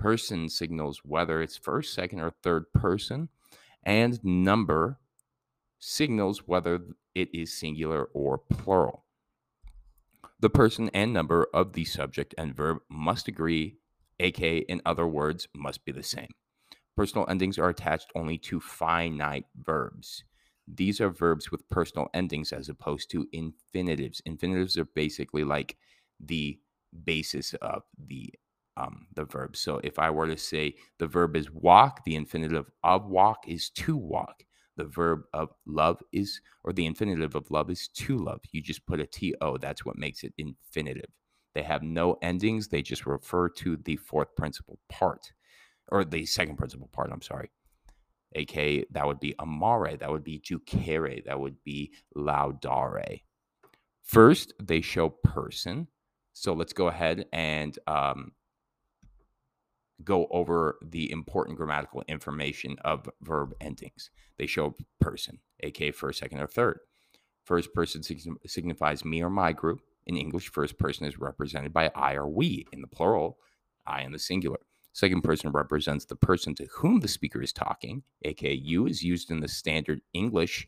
person 0.00 0.48
signals 0.48 1.02
whether 1.04 1.42
it's 1.42 1.58
first, 1.58 1.92
second, 1.92 2.20
or 2.20 2.32
third 2.42 2.72
person, 2.72 3.28
and 3.84 4.18
number 4.24 4.98
signals 5.78 6.48
whether 6.48 6.80
it 7.14 7.28
is 7.34 7.56
singular 7.56 8.04
or 8.14 8.38
plural. 8.38 9.04
The 10.40 10.50
person 10.50 10.90
and 10.94 11.12
number 11.12 11.46
of 11.52 11.74
the 11.74 11.84
subject 11.84 12.34
and 12.38 12.56
verb 12.56 12.78
must 12.88 13.28
agree, 13.28 13.76
aka, 14.18 14.58
in 14.58 14.80
other 14.86 15.06
words, 15.06 15.46
must 15.54 15.84
be 15.84 15.92
the 15.92 16.02
same. 16.02 16.30
Personal 16.96 17.26
endings 17.28 17.58
are 17.58 17.68
attached 17.68 18.10
only 18.14 18.38
to 18.38 18.58
finite 18.58 19.44
verbs. 19.54 20.24
These 20.66 21.00
are 21.00 21.10
verbs 21.10 21.50
with 21.50 21.68
personal 21.68 22.08
endings 22.14 22.52
as 22.52 22.70
opposed 22.70 23.10
to 23.10 23.28
infinitives. 23.32 24.22
Infinitives 24.24 24.78
are 24.78 24.86
basically 24.86 25.44
like 25.44 25.76
the 26.18 26.58
basis 27.04 27.54
of 27.60 27.82
the 27.98 28.32
um, 28.76 29.06
the 29.14 29.24
verb. 29.24 29.56
So 29.56 29.80
if 29.84 29.98
I 29.98 30.10
were 30.10 30.26
to 30.26 30.36
say 30.36 30.74
the 30.98 31.06
verb 31.06 31.36
is 31.36 31.50
walk, 31.50 32.04
the 32.04 32.16
infinitive 32.16 32.70
of 32.82 33.06
walk 33.06 33.44
is 33.46 33.70
to 33.70 33.96
walk. 33.96 34.44
The 34.76 34.84
verb 34.84 35.22
of 35.34 35.50
love 35.66 36.00
is, 36.12 36.40
or 36.64 36.72
the 36.72 36.86
infinitive 36.86 37.34
of 37.34 37.50
love 37.50 37.70
is 37.70 37.88
to 37.88 38.16
love. 38.16 38.40
You 38.52 38.62
just 38.62 38.86
put 38.86 39.00
a 39.00 39.06
to. 39.06 39.58
That's 39.60 39.84
what 39.84 39.98
makes 39.98 40.24
it 40.24 40.32
infinitive. 40.38 41.10
They 41.54 41.62
have 41.62 41.82
no 41.82 42.16
endings. 42.22 42.68
They 42.68 42.80
just 42.80 43.06
refer 43.06 43.48
to 43.48 43.76
the 43.76 43.96
fourth 43.96 44.34
principal 44.36 44.78
part, 44.88 45.32
or 45.88 46.04
the 46.04 46.24
second 46.24 46.56
principal 46.56 46.88
part. 46.92 47.10
I'm 47.12 47.22
sorry. 47.22 47.50
AK, 48.36 48.86
that 48.92 49.06
would 49.06 49.18
be 49.20 49.34
amare. 49.40 49.96
That 49.96 50.10
would 50.10 50.24
be 50.24 50.40
ducere. 50.40 51.24
That 51.24 51.40
would 51.40 51.56
be 51.64 51.92
laudare. 52.16 53.22
First, 54.02 54.54
they 54.62 54.80
show 54.80 55.08
person. 55.08 55.88
So 56.32 56.54
let's 56.54 56.72
go 56.72 56.86
ahead 56.86 57.26
and 57.32 57.76
um, 57.86 58.32
go 60.04 60.26
over 60.30 60.78
the 60.82 61.10
important 61.10 61.56
grammatical 61.56 62.02
information 62.08 62.76
of 62.84 63.08
verb 63.22 63.54
endings. 63.60 64.10
They 64.38 64.46
show 64.46 64.74
person, 65.00 65.38
aka 65.60 65.90
first, 65.90 66.20
second, 66.20 66.40
or 66.40 66.46
third. 66.46 66.80
First 67.44 67.74
person 67.74 68.02
signifies 68.46 69.04
me 69.04 69.22
or 69.22 69.30
my 69.30 69.52
group. 69.52 69.80
In 70.06 70.16
English, 70.16 70.50
first 70.50 70.78
person 70.78 71.06
is 71.06 71.18
represented 71.18 71.72
by 71.72 71.90
I 71.94 72.14
or 72.14 72.28
we. 72.28 72.66
In 72.72 72.80
the 72.80 72.86
plural, 72.86 73.38
I 73.86 74.02
in 74.02 74.12
the 74.12 74.18
singular. 74.18 74.58
Second 74.92 75.22
person 75.22 75.50
represents 75.50 76.04
the 76.04 76.16
person 76.16 76.54
to 76.56 76.66
whom 76.78 77.00
the 77.00 77.08
speaker 77.08 77.40
is 77.40 77.52
talking, 77.52 78.02
aka 78.24 78.52
you, 78.52 78.86
is 78.86 79.02
used 79.02 79.30
in 79.30 79.40
the 79.40 79.48
standard 79.48 80.00
English 80.12 80.66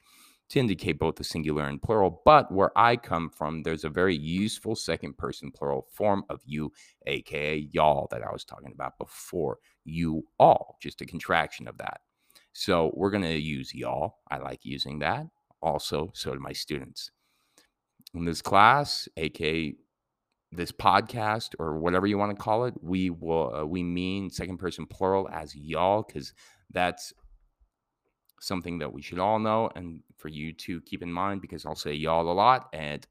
to 0.52 0.60
indicate 0.60 0.98
both 0.98 1.16
the 1.16 1.24
singular 1.24 1.64
and 1.64 1.80
plural. 1.80 2.20
But 2.26 2.52
where 2.52 2.76
I 2.76 2.96
come 2.96 3.30
from, 3.30 3.62
there's 3.62 3.84
a 3.84 3.88
very 3.88 4.14
useful 4.14 4.76
second 4.76 5.16
person 5.16 5.50
plural 5.50 5.86
form 5.90 6.24
of 6.28 6.42
you, 6.44 6.72
aka 7.06 7.56
y'all, 7.72 8.06
that 8.10 8.22
I 8.22 8.30
was 8.30 8.44
talking 8.44 8.72
about 8.74 8.98
before. 8.98 9.58
You 9.84 10.26
all, 10.38 10.76
just 10.80 11.00
a 11.00 11.06
contraction 11.06 11.66
of 11.66 11.78
that. 11.78 12.02
So 12.52 12.92
we're 12.94 13.10
going 13.10 13.22
to 13.22 13.40
use 13.40 13.74
y'all. 13.74 14.16
I 14.30 14.38
like 14.38 14.60
using 14.62 14.98
that. 14.98 15.26
Also, 15.62 16.10
so 16.14 16.34
do 16.34 16.38
my 16.38 16.52
students. 16.52 17.10
In 18.14 18.26
this 18.26 18.42
class, 18.42 19.08
aka 19.16 19.74
this 20.54 20.70
podcast 20.70 21.54
or 21.58 21.78
whatever 21.78 22.06
you 22.06 22.18
want 22.18 22.36
to 22.36 22.42
call 22.42 22.66
it, 22.66 22.74
we 22.82 23.08
will 23.08 23.54
uh, 23.54 23.64
we 23.64 23.82
mean 23.82 24.28
second 24.28 24.58
person 24.58 24.84
plural 24.84 25.30
as 25.32 25.56
y'all 25.56 26.04
because 26.06 26.34
that's 26.70 27.14
something 28.42 28.78
that 28.78 28.92
we 28.92 29.02
should 29.02 29.18
all 29.18 29.38
know 29.38 29.70
and 29.76 30.00
for 30.18 30.28
you 30.28 30.52
to 30.52 30.80
keep 30.82 31.02
in 31.02 31.12
mind 31.12 31.40
because 31.40 31.64
I'll 31.64 31.74
say 31.74 31.92
y'all 31.92 32.30
a 32.30 32.32
lot 32.32 32.68
and 32.72 33.06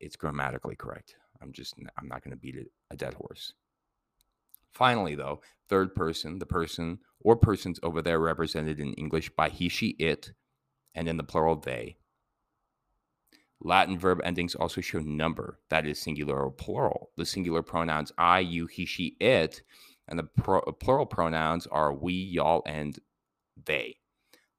it's 0.00 0.16
grammatically 0.16 0.76
correct. 0.76 1.16
I'm 1.40 1.52
just 1.52 1.74
I'm 1.98 2.08
not 2.08 2.22
going 2.22 2.30
to 2.30 2.40
beat 2.40 2.56
a 2.90 2.96
dead 2.96 3.14
horse. 3.14 3.54
Finally, 4.72 5.16
though, 5.16 5.40
third 5.68 5.94
person, 5.94 6.38
the 6.38 6.46
person 6.46 6.98
or 7.20 7.36
persons 7.36 7.78
over 7.82 8.00
there 8.00 8.18
represented 8.18 8.80
in 8.80 8.94
English 8.94 9.30
by 9.30 9.48
he, 9.48 9.68
she, 9.68 9.88
it, 9.98 10.32
and 10.94 11.08
in 11.08 11.16
the 11.16 11.24
plural 11.24 11.56
they. 11.56 11.96
Latin 13.60 13.98
verb 13.98 14.20
endings 14.24 14.54
also 14.54 14.80
show 14.80 14.98
number, 14.98 15.60
that 15.68 15.86
is 15.86 16.00
singular 16.00 16.40
or 16.40 16.50
plural. 16.50 17.10
The 17.16 17.26
singular 17.26 17.62
pronouns 17.62 18.12
I, 18.18 18.40
you, 18.40 18.66
he, 18.66 18.86
she, 18.86 19.16
it, 19.20 19.62
and 20.08 20.18
the 20.18 20.24
pro- 20.24 20.62
plural 20.72 21.06
pronouns 21.06 21.66
are 21.68 21.92
we, 21.92 22.14
y'all, 22.14 22.62
and 22.66 22.98
they. 23.66 23.96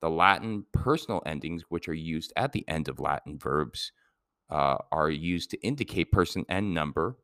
The 0.02 0.10
Latin 0.10 0.66
personal 0.74 1.22
endings, 1.26 1.64
which 1.70 1.88
are 1.88 1.94
used 1.94 2.34
at 2.36 2.52
the 2.54 2.68
end 2.68 2.88
of 2.90 3.00
Latin 3.00 3.38
verbs, 3.40 3.92
uh, 4.50 4.78
are 4.92 5.10
used 5.10 5.52
to 5.52 5.62
indicate 5.62 6.12
person 6.12 6.46
and 6.50 6.74
number, 6.74 7.18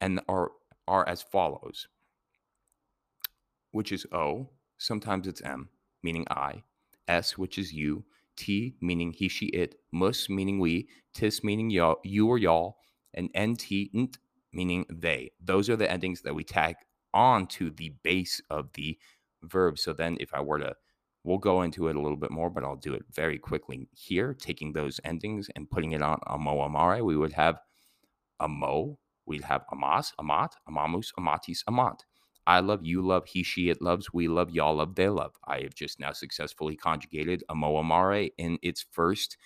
and 0.00 0.20
are 0.28 0.52
are 0.86 1.08
as 1.08 1.22
follows: 1.22 1.88
which 3.72 3.92
is 3.92 4.06
O, 4.12 4.50
sometimes 4.78 5.26
it's 5.26 5.42
M, 5.42 5.68
meaning 6.02 6.26
I, 6.30 6.62
S, 7.08 7.38
which 7.38 7.58
is 7.58 7.72
you, 7.72 8.04
T, 8.36 8.76
meaning 8.80 9.12
he, 9.12 9.28
she, 9.28 9.46
it, 9.46 9.76
mus, 9.92 10.28
meaning 10.28 10.58
we, 10.58 10.88
tis, 11.14 11.42
meaning 11.44 11.70
y'all, 11.70 11.98
you 12.04 12.28
or 12.28 12.38
y'all, 12.38 12.76
and 13.14 13.30
NT, 13.38 13.90
nt, 13.96 14.18
meaning 14.52 14.86
they. 14.90 15.32
Those 15.40 15.68
are 15.68 15.76
the 15.76 15.90
endings 15.90 16.22
that 16.22 16.34
we 16.34 16.44
tag 16.44 16.76
on 17.12 17.46
to 17.48 17.70
the 17.70 17.94
base 18.02 18.40
of 18.50 18.72
the 18.74 18.98
verb. 19.42 19.78
So 19.78 19.92
then 19.92 20.16
if 20.20 20.32
I 20.34 20.40
were 20.40 20.58
to, 20.60 20.74
we'll 21.24 21.38
go 21.38 21.62
into 21.62 21.88
it 21.88 21.96
a 21.96 22.00
little 22.00 22.16
bit 22.16 22.30
more, 22.30 22.50
but 22.50 22.64
I'll 22.64 22.76
do 22.76 22.94
it 22.94 23.04
very 23.12 23.38
quickly 23.38 23.88
here, 23.92 24.34
taking 24.34 24.72
those 24.72 25.00
endings 25.04 25.50
and 25.54 25.70
putting 25.70 25.92
it 25.92 26.02
on 26.02 26.18
amo 26.26 26.60
amare, 26.60 27.04
we 27.04 27.16
would 27.16 27.32
have 27.32 27.58
amo, 28.40 28.98
we'd 29.26 29.44
have 29.44 29.64
amas, 29.72 30.12
amat, 30.18 30.54
amamus, 30.68 31.12
amatis, 31.18 31.62
amant. 31.66 32.04
I 32.46 32.60
love, 32.60 32.80
you 32.82 33.02
love, 33.02 33.26
he, 33.26 33.42
she, 33.42 33.68
it 33.68 33.82
loves, 33.82 34.12
we 34.12 34.26
love, 34.26 34.50
y'all 34.50 34.76
love, 34.76 34.94
they 34.94 35.10
love. 35.10 35.32
I 35.46 35.60
have 35.60 35.74
just 35.74 36.00
now 36.00 36.12
successfully 36.12 36.76
conjugated 36.76 37.44
amo 37.50 37.76
amare 37.76 38.30
in 38.38 38.58
its 38.62 38.86
first 38.90 39.36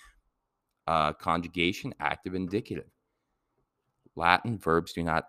uh, 0.87 1.13
conjugation, 1.13 1.93
active 1.99 2.33
indicative. 2.33 2.89
Latin 4.15 4.57
verbs 4.57 4.93
do 4.93 5.03
not 5.03 5.25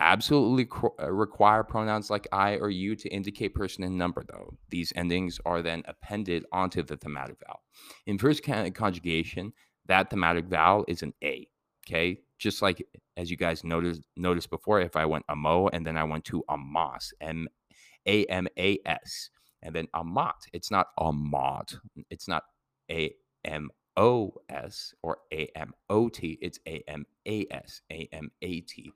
absolutely 0.00 0.68
uh, 1.00 1.10
require 1.10 1.62
pronouns 1.62 2.10
like 2.10 2.26
I 2.32 2.56
or 2.56 2.70
you 2.70 2.96
to 2.96 3.08
indicate 3.08 3.54
person 3.54 3.84
and 3.84 3.96
number, 3.96 4.24
though. 4.26 4.56
These 4.70 4.92
endings 4.96 5.38
are 5.44 5.62
then 5.62 5.82
appended 5.86 6.44
onto 6.52 6.82
the 6.82 6.96
thematic 6.96 7.36
vowel. 7.46 7.62
In 8.06 8.18
first 8.18 8.42
conjugation, 8.42 9.52
that 9.86 10.10
thematic 10.10 10.46
vowel 10.46 10.84
is 10.88 11.02
an 11.02 11.14
A. 11.22 11.48
Okay, 11.86 12.20
just 12.38 12.62
like 12.62 12.82
as 13.16 13.30
you 13.30 13.36
guys 13.36 13.62
noticed 13.62 14.02
noticed 14.16 14.50
before, 14.50 14.80
if 14.80 14.96
I 14.96 15.04
went 15.04 15.24
amo 15.28 15.68
and 15.68 15.86
then 15.86 15.96
I 15.96 16.04
went 16.04 16.24
to 16.26 16.42
amas, 16.48 17.12
M 17.20 17.46
A 18.06 18.24
M 18.24 18.48
A 18.58 18.78
S, 18.86 19.30
and 19.62 19.74
then 19.74 19.88
amat, 19.94 20.36
it's 20.52 20.70
not 20.70 20.88
amat, 20.98 21.74
it's 22.10 22.26
not 22.26 22.44
A 22.90 23.14
M 23.44 23.70
O 23.96 24.32
S 24.48 24.94
or 25.02 25.18
A 25.32 25.48
M 25.54 25.72
O 25.90 26.08
T, 26.08 26.38
it's 26.40 26.58
A 26.66 26.82
M 26.88 27.04
A 27.26 27.46
S, 27.50 27.82
A 27.92 28.08
M 28.12 28.30
A 28.40 28.60
T, 28.62 28.92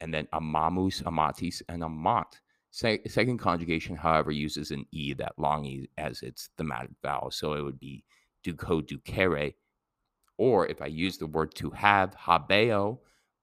and 0.00 0.12
then 0.12 0.26
amamus, 0.32 1.02
amatis, 1.02 1.62
and 1.68 1.82
amat. 1.82 2.40
Se- 2.70 3.02
second 3.06 3.38
conjugation, 3.38 3.96
however, 3.96 4.32
uses 4.32 4.70
an 4.70 4.84
e, 4.90 5.14
that 5.14 5.34
long 5.38 5.64
e, 5.64 5.88
as 5.96 6.22
its 6.22 6.48
thematic 6.56 6.90
vowel, 7.02 7.30
so 7.30 7.54
it 7.54 7.62
would 7.62 7.78
be 7.78 8.04
duco, 8.42 8.80
ducere, 8.80 9.54
or 10.36 10.66
if 10.66 10.82
I 10.82 10.86
use 10.86 11.18
the 11.18 11.26
word 11.26 11.54
to 11.56 11.70
have, 11.70 12.16
habeo, 12.16 12.98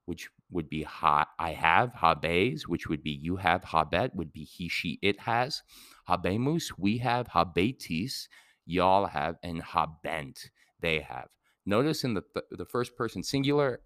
which 0.05 0.29
would 0.49 0.69
be 0.69 0.83
ha, 0.83 1.27
I 1.39 1.51
have, 1.51 1.93
habes, 1.93 2.63
which 2.63 2.87
would 2.87 3.03
be 3.03 3.11
you 3.11 3.37
have, 3.37 3.63
habet, 3.63 4.13
would 4.15 4.33
be 4.33 4.43
he, 4.43 4.67
she, 4.67 4.99
it 5.01 5.21
has. 5.21 5.63
Habemus, 6.09 6.73
we 6.77 6.97
have, 6.97 7.29
habetis, 7.29 8.27
y'all 8.65 9.05
have, 9.05 9.37
and 9.43 9.61
habent, 9.63 10.49
they 10.81 10.99
have. 10.99 11.29
Notice 11.65 12.03
in 12.03 12.15
the, 12.15 12.23
th- 12.33 12.45
the 12.51 12.65
first 12.65 12.97
person 12.97 13.23
singular 13.23 13.79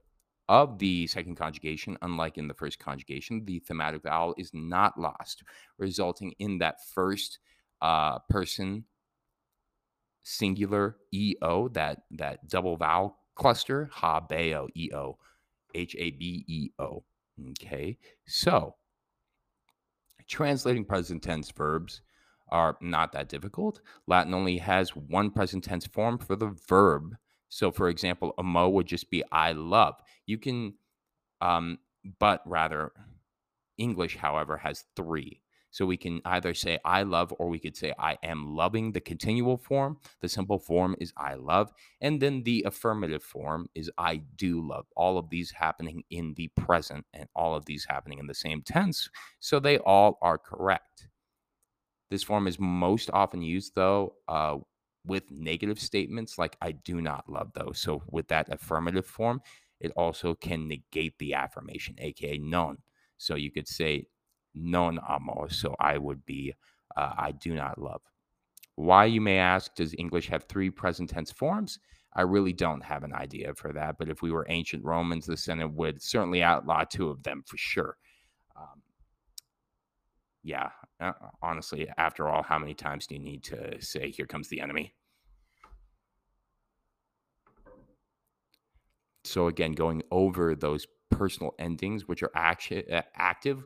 of 0.48 0.78
the 0.80 1.08
second 1.08 1.36
conjugation, 1.36 1.98
unlike 2.02 2.38
in 2.38 2.48
the 2.48 2.54
first 2.54 2.80
conjugation, 2.80 3.44
the 3.46 3.60
thematic 3.60 4.04
vowel 4.04 4.36
is 4.38 4.52
not 4.54 5.00
lost, 5.00 5.44
resulting 5.78 6.34
in 6.40 6.60
that 6.60 6.78
first 6.94 7.40
uh, 7.82 8.20
person 8.30 8.86
singular 10.24 10.98
EO, 11.14 11.70
that 11.70 12.00
that 12.12 12.48
double 12.48 12.78
vowel 12.78 13.18
cluster, 13.36 13.90
habeo, 13.94 14.68
EO, 14.76 15.18
H 15.74 15.96
A 15.98 16.12
B 16.12 16.46
E 16.48 16.70
O. 16.80 17.04
Okay, 17.52 17.98
so 18.26 18.76
translating 20.28 20.86
present 20.86 21.22
tense 21.22 21.52
verbs 21.52 22.02
are 22.50 22.78
not 22.82 23.12
that 23.12 23.30
difficult. 23.30 23.82
Latin 24.08 24.34
only 24.34 24.58
has 24.58 24.96
one 24.96 25.32
present 25.32 25.64
tense 25.64 25.86
form 25.86 26.18
for 26.18 26.36
the 26.36 26.56
verb. 26.68 27.16
So, 27.56 27.72
for 27.72 27.88
example, 27.88 28.34
amo 28.38 28.68
would 28.68 28.86
just 28.86 29.10
be 29.10 29.24
I 29.32 29.54
love. 29.54 29.96
You 30.26 30.38
can, 30.38 30.74
um, 31.40 31.80
but 32.20 32.42
rather, 32.46 32.92
English, 33.78 34.18
however, 34.18 34.58
has 34.58 34.84
three. 34.98 35.42
So 35.72 35.86
we 35.86 35.96
can 35.96 36.20
either 36.26 36.54
say 36.54 36.80
I 36.84 37.04
love 37.04 37.34
or 37.40 37.48
we 37.48 37.60
could 37.60 37.78
say 37.78 37.94
I 37.98 38.18
am 38.24 38.58
loving 38.58 38.92
the 38.92 39.00
continual 39.00 39.56
form. 39.56 40.00
The 40.20 40.28
simple 40.28 40.60
form 40.60 40.98
is 41.00 41.14
I 41.16 41.36
love. 41.36 41.72
And 42.02 42.22
then 42.22 42.44
the 42.44 42.62
affirmative 42.68 43.24
form 43.24 43.70
is 43.74 43.90
I 43.98 44.18
do 44.36 44.60
love. 44.60 44.88
All 44.98 45.18
of 45.18 45.30
these 45.30 45.50
happening 45.50 46.04
in 46.10 46.34
the 46.34 46.50
present 46.58 47.06
and 47.14 47.30
all 47.38 47.56
of 47.56 47.64
these 47.64 47.86
happening 47.86 48.20
in 48.20 48.28
the 48.28 48.34
same 48.34 48.64
tense. 48.64 49.10
So 49.40 49.62
they 49.62 49.78
all 49.78 50.18
are 50.22 50.38
correct. 50.38 51.08
This 52.10 52.24
form 52.24 52.48
is 52.48 52.60
most 52.60 53.10
often 53.14 53.42
used, 53.42 53.76
though, 53.76 54.16
uh, 54.28 54.58
with 55.06 55.30
negative 55.32 55.80
statements 55.80 56.38
like 56.38 56.58
I 56.62 56.72
do 56.72 57.02
not 57.02 57.30
love 57.30 57.52
those. 57.54 57.80
So 57.80 58.04
with 58.10 58.28
that 58.30 58.52
affirmative 58.52 59.06
form, 59.06 59.42
it 59.80 59.92
also 59.96 60.34
can 60.34 60.68
negate 60.68 61.18
the 61.20 61.34
affirmation, 61.34 61.96
aka 62.00 62.38
non. 62.38 62.78
So 63.18 63.36
you 63.36 63.52
could 63.52 63.68
say 63.68 64.08
non 64.54 65.00
amo. 65.08 65.48
So 65.50 65.76
I 65.80 65.98
would 65.98 66.26
be 66.26 66.54
uh, 66.96 67.14
I 67.18 67.32
do 67.32 67.54
not 67.56 67.80
love. 67.80 68.02
Why, 68.76 69.06
you 69.06 69.22
may 69.22 69.38
ask, 69.38 69.74
does 69.76 69.96
English 69.98 70.28
have 70.28 70.44
three 70.44 70.70
present 70.70 71.10
tense 71.10 71.32
forms? 71.32 71.80
I 72.14 72.22
really 72.22 72.54
don't 72.54 72.84
have 72.84 73.04
an 73.04 73.14
idea 73.14 73.54
for 73.54 73.74
that. 73.74 73.98
But 73.98 74.10
if 74.10 74.22
we 74.22 74.32
were 74.32 74.46
ancient 74.50 74.84
Romans, 74.84 75.26
the 75.26 75.38
Senate 75.38 75.72
would 75.72 76.02
certainly 76.02 76.44
outlaw 76.44 76.84
two 76.84 77.10
of 77.10 77.24
them 77.24 77.44
for 77.46 77.58
sure. 77.58 77.98
Yeah, 80.46 80.70
uh, 81.00 81.14
honestly, 81.42 81.90
after 81.98 82.28
all, 82.30 82.44
how 82.44 82.60
many 82.60 82.76
times 82.76 83.08
do 83.08 83.16
you 83.16 83.20
need 83.20 83.44
to 83.46 83.82
say, 83.82 84.12
here 84.12 84.28
comes 84.28 84.48
the 84.48 84.62
enemy? 84.62 84.94
So, 89.24 89.48
again, 89.48 89.72
going 89.72 90.04
over 90.12 90.54
those 90.56 90.86
personal 91.10 91.56
endings, 91.58 92.08
which 92.08 92.22
are 92.22 92.30
acti- 92.36 92.88
uh, 92.92 93.02
active 93.16 93.66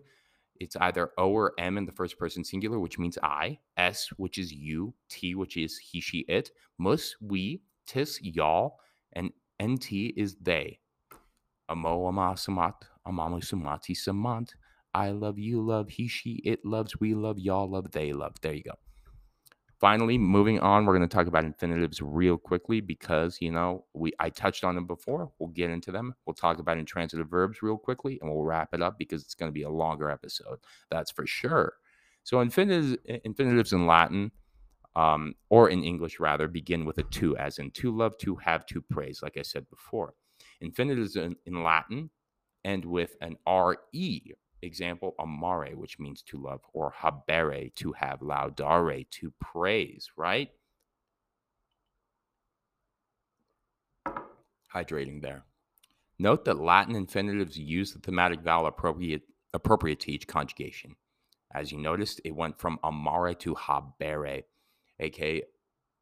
it's 0.60 0.76
either 0.76 1.12
O 1.18 1.32
or 1.32 1.54
M 1.58 1.78
in 1.78 1.86
the 1.86 1.92
first 1.92 2.20
person 2.20 2.44
singular, 2.44 2.80
which 2.80 3.00
means 3.00 3.18
I, 3.24 3.60
S, 3.78 4.10
which 4.18 4.38
is 4.38 4.52
you, 4.52 4.94
T, 5.10 5.34
which 5.36 5.56
is 5.56 5.78
he, 5.78 6.02
she, 6.02 6.20
it, 6.28 6.52
mus, 6.78 7.16
we, 7.22 7.62
tis, 7.88 8.20
y'all, 8.22 8.80
and 9.14 9.32
NT 9.62 10.14
is 10.18 10.36
they. 10.36 10.80
Amo, 11.70 12.08
amas, 12.08 12.48
amat, 12.48 12.74
amamus, 13.08 13.54
amatis, 13.54 14.08
amant. 14.08 14.56
I 14.94 15.12
love, 15.12 15.38
you 15.38 15.62
love, 15.62 15.90
he, 15.90 16.08
she, 16.08 16.42
it 16.44 16.66
loves, 16.66 17.00
we 17.00 17.14
love, 17.14 17.40
y'all 17.40 17.70
love, 17.70 17.92
they 17.92 18.14
love. 18.14 18.36
There 18.42 18.54
you 18.54 18.64
go. 18.64 18.74
Finally, 19.80 20.18
moving 20.18 20.60
on, 20.60 20.86
we're 20.86 20.98
going 20.98 21.08
to 21.08 21.16
talk 21.16 21.28
about 21.28 21.46
infinitives 21.46 22.02
real 22.02 22.38
quickly 22.38 22.82
because, 22.82 23.38
you 23.40 23.50
know, 23.50 23.86
we 23.94 24.12
I 24.20 24.30
touched 24.30 24.66
on 24.66 24.76
them 24.76 24.86
before. 24.86 25.32
We'll 25.40 25.50
get 25.50 25.70
into 25.70 25.92
them. 25.92 26.16
We'll 26.26 26.34
talk 26.34 26.60
about 26.60 26.78
intransitive 26.78 27.30
verbs 27.30 27.62
real 27.62 27.78
quickly 27.78 28.20
and 28.22 28.30
we'll 28.30 28.44
wrap 28.44 28.74
it 28.74 28.82
up 28.82 28.98
because 28.98 29.24
it's 29.24 29.36
going 29.36 29.50
to 29.50 29.54
be 29.54 29.64
a 29.64 29.70
longer 29.70 30.10
episode. 30.10 30.60
That's 30.92 31.12
for 31.12 31.26
sure. 31.26 31.76
So 32.24 32.42
infinitives, 32.42 32.98
infinitives 33.24 33.72
in 33.72 33.88
Latin 33.88 34.32
um, 34.98 35.36
or 35.50 35.70
in 35.70 35.84
English 35.86 36.20
rather 36.20 36.50
begin 36.50 36.84
with 36.84 36.98
a 36.98 37.04
to, 37.04 37.38
as 37.38 37.58
in 37.58 37.72
to 37.72 37.96
love, 37.96 38.18
to 38.18 38.36
have, 38.36 38.66
to 38.66 38.82
praise, 38.82 39.22
like 39.24 39.38
I 39.38 39.44
said 39.44 39.70
before. 39.70 40.14
Infinitives 40.60 41.16
in, 41.16 41.38
in 41.46 41.64
Latin 41.64 42.10
end 42.66 42.84
with 42.84 43.16
an 43.22 43.38
re 43.48 44.36
example, 44.62 45.16
amare, 45.20 45.76
which 45.76 46.00
means 46.00 46.22
to 46.24 46.38
love, 46.38 46.62
or 46.74 46.94
habere, 47.02 47.74
to 47.76 47.94
have, 47.94 48.20
laudare, 48.20 49.10
to 49.10 49.34
praise, 49.40 50.10
right? 50.18 50.52
Hydrating 54.74 55.22
there. 55.22 55.44
Note 56.20 56.46
that 56.46 56.60
Latin 56.60 56.96
infinitives 56.96 57.58
use 57.58 57.94
the 57.94 58.00
thematic 58.00 58.42
vowel 58.42 58.68
appropriate, 58.68 59.22
appropriate 59.54 60.02
to 60.02 60.12
each 60.12 60.28
conjugation. 60.28 60.96
As 61.52 61.72
you 61.72 61.80
noticed, 61.80 62.22
it 62.24 62.36
went 62.36 62.60
from 62.60 62.80
amare 62.84 63.34
to 63.36 63.56
habere, 63.56 64.44
aka 65.00 65.44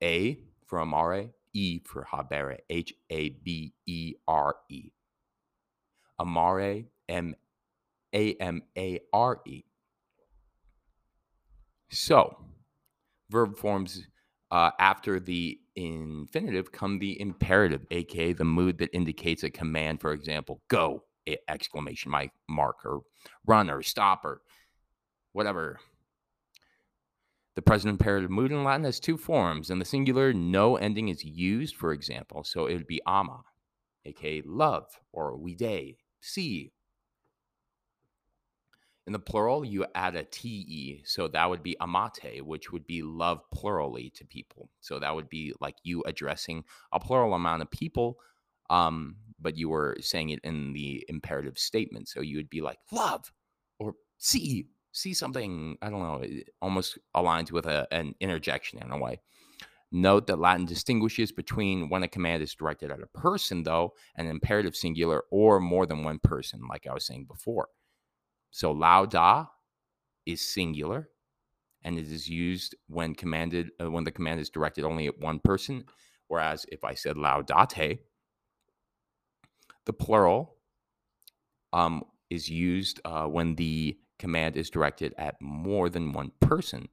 A 0.04 0.40
for 0.66 0.80
amare, 0.80 1.30
E 1.54 1.80
for 1.86 2.06
habere, 2.12 2.58
H 2.70 2.94
A 3.10 3.30
B 3.30 3.74
E 3.86 4.16
R 4.28 4.56
E. 4.70 4.92
Amare, 6.20 6.86
M 7.08 7.36
A 8.14 8.34
M 8.36 8.62
A 8.78 9.00
R 9.14 9.42
E. 9.46 9.64
So, 11.90 12.38
verb 13.30 13.58
forms 13.58 14.08
uh, 14.52 14.72
after 14.80 15.20
the 15.20 15.60
infinitive 15.76 16.72
come 16.72 17.00
the 17.00 17.20
imperative, 17.20 17.86
aka 17.92 18.34
the 18.34 18.44
mood 18.44 18.78
that 18.80 18.94
indicates 18.94 19.44
a 19.44 19.50
command. 19.50 20.02
For 20.02 20.14
example, 20.14 20.62
go! 20.68 21.04
Exclamation 21.50 22.14
mark 22.48 22.86
or 22.86 23.02
run 23.46 23.70
or 23.70 23.82
stop 23.82 24.24
or 24.24 24.42
whatever. 25.34 25.78
The 27.56 27.62
present 27.62 27.92
imperative 27.92 28.30
mood 28.30 28.52
in 28.52 28.64
Latin 28.64 28.86
has 28.86 29.00
two 29.00 29.18
forms. 29.18 29.70
and 29.70 29.82
the 29.82 29.86
singular, 29.86 30.32
no 30.32 30.78
ending 30.78 31.10
is 31.10 31.26
used, 31.26 31.76
for 31.76 31.92
example. 31.92 32.44
So 32.44 32.68
it 32.68 32.76
would 32.76 32.88
be 32.88 33.02
ama, 33.08 33.42
aka 34.06 34.42
love, 34.46 34.86
or 35.12 35.38
vide, 35.38 35.96
see. 36.22 36.72
In 39.08 39.14
the 39.14 39.20
plural, 39.20 39.64
you 39.64 39.86
add 39.96 40.18
a 40.18 40.26
te, 40.26 41.02
so 41.06 41.30
that 41.30 41.50
would 41.50 41.64
be 41.64 41.78
amate, 41.80 42.46
which 42.46 42.74
would 42.74 42.86
be 42.86 43.02
love 43.02 43.40
plurally 43.56 44.14
to 44.16 44.26
people. 44.26 44.70
So 44.82 45.00
that 45.00 45.16
would 45.16 45.30
be 45.30 45.54
like 45.62 45.76
you 45.84 46.04
addressing 46.06 46.66
a 46.92 47.00
plural 47.00 47.34
amount 47.34 47.62
of 47.62 47.72
people, 47.72 48.20
um, 48.70 49.16
but 49.40 49.58
you 49.58 49.70
were 49.70 49.96
saying 50.02 50.32
it 50.32 50.42
in 50.44 50.74
the 50.74 51.06
imperative 51.08 51.58
statement. 51.58 52.10
So 52.10 52.20
you 52.20 52.36
would 52.36 52.50
be 52.50 52.60
like 52.60 52.80
love 52.92 53.32
or 53.80 53.94
see 54.18 54.68
see 54.92 55.14
something, 55.14 55.78
I 55.82 55.90
don't 55.90 56.02
know, 56.02 56.24
almost 56.62 56.98
aligns 57.16 57.52
with 57.52 57.66
a, 57.66 57.88
an 57.92 58.14
interjection 58.20 58.80
in 58.80 58.92
a 58.92 58.98
way. 58.98 59.22
Note 59.90 60.28
that 60.28 60.40
Latin 60.40 60.66
distinguishes 60.66 61.32
between 61.32 61.88
when 61.88 62.04
a 62.04 62.10
command 62.10 62.44
is 62.44 62.54
directed 62.54 62.92
at 62.92 63.02
a 63.02 63.08
person, 63.08 63.64
though, 63.64 63.94
an 64.16 64.28
imperative 64.28 64.76
singular, 64.76 65.24
or 65.32 65.62
more 65.62 65.86
than 65.86 66.04
one 66.04 66.20
person, 66.20 66.60
like 66.68 66.86
I 66.88 66.94
was 66.94 67.06
saying 67.06 67.26
before. 67.26 67.70
So 68.58 68.72
lauda 68.72 69.48
is 70.26 70.42
singular, 70.42 71.10
and 71.84 72.00
it 72.00 72.12
is 72.12 72.28
used 72.28 72.74
when 72.88 73.14
commanded 73.14 73.70
uh, 73.80 73.92
when 73.92 74.04
the 74.04 74.12
command 74.12 74.40
is 74.40 74.50
directed 74.50 74.84
only 74.84 75.06
at 75.06 75.20
one 75.20 75.38
person. 75.38 75.84
Whereas 76.28 76.66
if 76.72 76.84
I 76.84 76.96
said 76.96 77.18
laudate, 77.18 78.00
the 79.86 79.94
plural 79.94 80.56
um, 81.72 82.02
is 82.32 82.50
used 82.50 83.00
uh, 83.06 83.28
when 83.28 83.54
the 83.54 83.96
command 84.18 84.58
is 84.58 84.72
directed 84.72 85.14
at 85.20 85.36
more 85.40 85.88
than 85.88 86.12
one 86.12 86.32
person. 86.40 86.90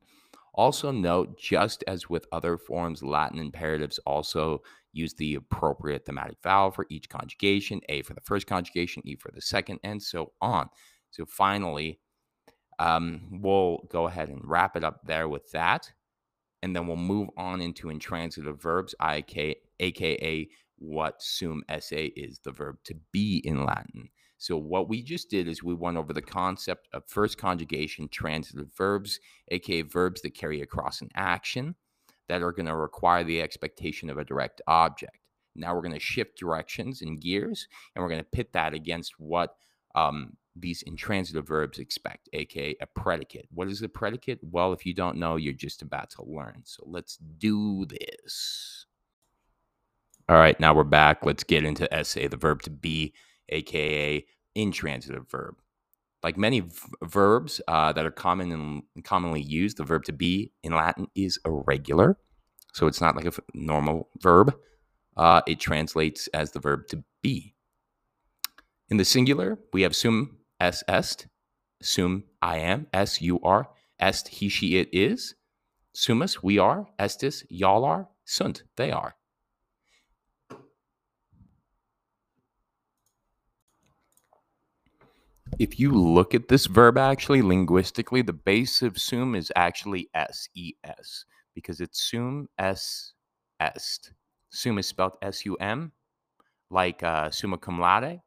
Also, 0.52 0.90
note 0.90 1.38
just 1.38 1.82
as 1.86 2.10
with 2.10 2.26
other 2.30 2.58
forms, 2.58 3.02
Latin 3.02 3.38
imperatives 3.38 3.98
also 4.04 4.60
use 4.92 5.14
the 5.14 5.36
appropriate 5.36 6.04
thematic 6.04 6.36
vowel 6.42 6.70
for 6.70 6.84
each 6.90 7.08
conjugation 7.08 7.80
A 7.88 8.02
for 8.02 8.12
the 8.12 8.20
first 8.20 8.46
conjugation, 8.46 9.02
E 9.06 9.16
for 9.16 9.32
the 9.32 9.40
second, 9.40 9.80
and 9.82 10.02
so 10.02 10.32
on. 10.42 10.68
So, 11.14 11.24
finally, 11.26 12.00
um, 12.80 13.20
we'll 13.30 13.86
go 13.88 14.08
ahead 14.08 14.30
and 14.30 14.40
wrap 14.42 14.76
it 14.76 14.82
up 14.82 15.06
there 15.06 15.28
with 15.28 15.48
that. 15.52 15.92
And 16.60 16.74
then 16.74 16.88
we'll 16.88 16.96
move 16.96 17.28
on 17.36 17.60
into 17.60 17.88
intransitive 17.88 18.60
verbs, 18.60 18.94
aka 19.00 20.48
what 20.78 21.22
sum 21.22 21.62
esse 21.68 21.92
is, 21.92 22.40
the 22.40 22.50
verb 22.50 22.78
to 22.84 22.96
be 23.12 23.40
in 23.44 23.64
Latin. 23.64 24.08
So, 24.38 24.56
what 24.56 24.88
we 24.88 25.02
just 25.02 25.30
did 25.30 25.46
is 25.46 25.62
we 25.62 25.74
went 25.74 25.98
over 25.98 26.12
the 26.12 26.20
concept 26.20 26.88
of 26.92 27.04
first 27.06 27.38
conjugation 27.38 28.08
transitive 28.08 28.74
verbs, 28.76 29.20
aka 29.48 29.82
verbs 29.82 30.22
that 30.22 30.34
carry 30.34 30.62
across 30.62 31.00
an 31.00 31.10
action 31.14 31.76
that 32.28 32.42
are 32.42 32.52
going 32.52 32.66
to 32.66 32.74
require 32.74 33.22
the 33.22 33.40
expectation 33.40 34.10
of 34.10 34.18
a 34.18 34.24
direct 34.24 34.60
object. 34.66 35.18
Now 35.54 35.74
we're 35.74 35.82
going 35.82 35.92
to 35.92 36.00
shift 36.00 36.38
directions 36.38 37.02
and 37.02 37.20
gears, 37.20 37.68
and 37.94 38.02
we're 38.02 38.08
going 38.08 38.24
to 38.24 38.28
pit 38.30 38.52
that 38.54 38.74
against 38.74 39.20
what 39.20 39.54
um, 39.94 40.36
these 40.56 40.82
intransitive 40.82 41.46
verbs 41.46 41.78
expect, 41.78 42.28
aka 42.32 42.76
a 42.80 42.86
predicate. 42.86 43.48
What 43.52 43.68
is 43.68 43.82
a 43.82 43.88
predicate? 43.88 44.38
Well, 44.42 44.72
if 44.72 44.86
you 44.86 44.94
don't 44.94 45.18
know, 45.18 45.36
you're 45.36 45.52
just 45.52 45.82
about 45.82 46.10
to 46.10 46.24
learn. 46.24 46.62
So 46.64 46.84
let's 46.86 47.16
do 47.16 47.86
this. 47.86 48.86
All 50.28 50.36
right, 50.36 50.58
now 50.58 50.72
we're 50.72 50.84
back. 50.84 51.26
Let's 51.26 51.44
get 51.44 51.64
into 51.64 51.92
esse, 51.92 52.14
the 52.14 52.36
verb 52.36 52.62
to 52.62 52.70
be, 52.70 53.12
aka 53.50 54.24
intransitive 54.54 55.28
verb. 55.28 55.56
Like 56.22 56.38
many 56.38 56.60
v- 56.60 56.70
verbs 57.02 57.60
uh, 57.68 57.92
that 57.92 58.06
are 58.06 58.10
common 58.10 58.50
and 58.52 59.04
commonly 59.04 59.42
used, 59.42 59.76
the 59.76 59.84
verb 59.84 60.04
to 60.04 60.12
be 60.12 60.52
in 60.62 60.72
Latin 60.72 61.08
is 61.14 61.38
irregular. 61.44 62.16
So 62.72 62.86
it's 62.86 63.00
not 63.00 63.16
like 63.16 63.26
a 63.26 63.28
f- 63.28 63.40
normal 63.52 64.08
verb. 64.22 64.54
Uh, 65.16 65.42
it 65.46 65.60
translates 65.60 66.28
as 66.28 66.52
the 66.52 66.60
verb 66.60 66.86
to 66.88 67.04
be. 67.22 67.54
In 68.88 68.96
the 68.96 69.04
singular, 69.04 69.58
we 69.72 69.82
have 69.82 69.94
sum 69.94 70.38
es 70.64 70.82
est, 70.88 71.26
sum 71.82 72.24
I 72.40 72.56
am, 72.58 72.86
s 72.92 73.20
you 73.20 73.40
are, 73.42 73.68
est 74.00 74.28
he 74.28 74.48
she 74.48 74.76
it 74.78 74.88
is, 74.92 75.34
sumus 75.92 76.42
we 76.42 76.58
are, 76.58 76.86
estis 76.98 77.44
y'all 77.50 77.84
are, 77.84 78.08
sunt 78.24 78.62
they 78.76 78.90
are. 78.90 79.14
if 85.58 85.78
you 85.78 85.92
look 85.92 86.34
at 86.34 86.48
this 86.48 86.66
verb 86.66 86.98
actually 86.98 87.42
linguistically, 87.42 88.22
the 88.22 88.32
base 88.32 88.82
of 88.82 88.98
sum 88.98 89.34
is 89.34 89.52
actually 89.54 90.08
s 90.14 90.48
e 90.54 90.72
s 90.84 91.24
because 91.54 91.80
it's 91.80 92.10
sum 92.10 92.48
s 92.58 93.12
est. 93.60 94.12
Sum 94.50 94.78
is 94.78 94.86
spelled 94.86 95.16
s 95.22 95.44
u 95.44 95.56
m, 95.56 95.92
like 96.70 97.02
uh, 97.02 97.30
summa 97.30 97.58
cum 97.58 97.78
laude, 97.78 98.20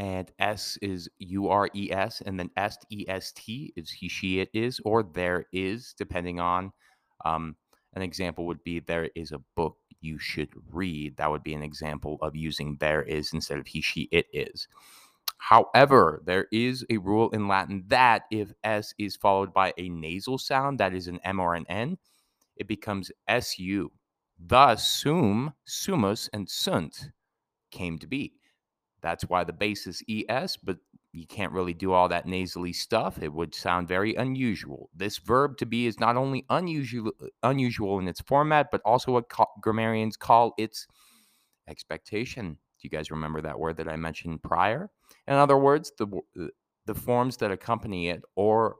and 0.00 0.32
s 0.40 0.78
is 0.82 1.08
u 1.18 1.48
r 1.48 1.68
e 1.74 1.92
s, 1.92 2.22
and 2.26 2.40
then 2.40 2.50
est 2.56 2.86
e 2.90 3.06
s 3.08 3.32
t 3.32 3.72
is 3.76 3.90
he 3.90 4.08
she 4.08 4.40
it 4.40 4.50
is 4.54 4.80
or 4.84 5.02
there 5.04 5.46
is, 5.52 5.94
depending 5.98 6.40
on. 6.40 6.72
Um, 7.24 7.56
an 7.94 8.02
example 8.02 8.46
would 8.46 8.64
be 8.64 8.80
there 8.80 9.10
is 9.16 9.32
a 9.32 9.42
book 9.56 9.76
you 10.00 10.18
should 10.18 10.50
read. 10.72 11.16
That 11.18 11.30
would 11.30 11.42
be 11.42 11.54
an 11.54 11.62
example 11.62 12.18
of 12.22 12.36
using 12.36 12.76
there 12.80 13.02
is 13.02 13.32
instead 13.34 13.58
of 13.58 13.66
he, 13.66 13.80
she, 13.82 14.08
it 14.12 14.26
is. 14.32 14.68
However, 15.38 16.22
there 16.24 16.46
is 16.52 16.84
a 16.90 16.98
rule 16.98 17.30
in 17.30 17.48
Latin 17.48 17.84
that 17.88 18.24
if 18.30 18.52
S 18.62 18.94
is 18.98 19.16
followed 19.16 19.52
by 19.52 19.72
a 19.78 19.88
nasal 19.88 20.38
sound, 20.38 20.78
that 20.80 20.94
is 20.94 21.08
an 21.08 21.20
M 21.24 21.40
or 21.40 21.54
an 21.54 21.66
N, 21.68 21.98
it 22.56 22.68
becomes 22.68 23.10
SU. 23.28 23.90
Thus, 24.38 24.86
sum, 24.86 25.54
sumus, 25.66 26.28
and 26.32 26.48
sunt 26.48 27.10
came 27.70 27.98
to 28.00 28.06
be. 28.06 28.39
That's 29.02 29.24
why 29.24 29.44
the 29.44 29.52
base 29.52 29.86
is 29.86 30.02
ES, 30.08 30.56
but 30.56 30.78
you 31.12 31.26
can't 31.26 31.52
really 31.52 31.74
do 31.74 31.92
all 31.92 32.08
that 32.08 32.26
nasally 32.26 32.72
stuff. 32.72 33.22
It 33.22 33.32
would 33.32 33.54
sound 33.54 33.88
very 33.88 34.14
unusual. 34.14 34.90
This 34.94 35.18
verb 35.18 35.56
to 35.58 35.66
be 35.66 35.86
is 35.86 35.98
not 35.98 36.16
only 36.16 36.44
unusual 36.50 37.12
unusual 37.42 37.98
in 37.98 38.08
its 38.08 38.20
format, 38.20 38.68
but 38.70 38.80
also 38.84 39.12
what 39.12 39.28
ca- 39.28 39.46
grammarians 39.60 40.16
call 40.16 40.54
its 40.58 40.86
expectation. 41.68 42.52
Do 42.52 42.82
you 42.82 42.90
guys 42.90 43.10
remember 43.10 43.40
that 43.40 43.58
word 43.58 43.76
that 43.78 43.88
I 43.88 43.96
mentioned 43.96 44.42
prior? 44.42 44.90
In 45.26 45.34
other 45.34 45.58
words, 45.58 45.92
the 45.98 46.06
the 46.86 46.94
forms 46.94 47.36
that 47.38 47.50
accompany 47.50 48.08
it 48.08 48.22
or 48.36 48.76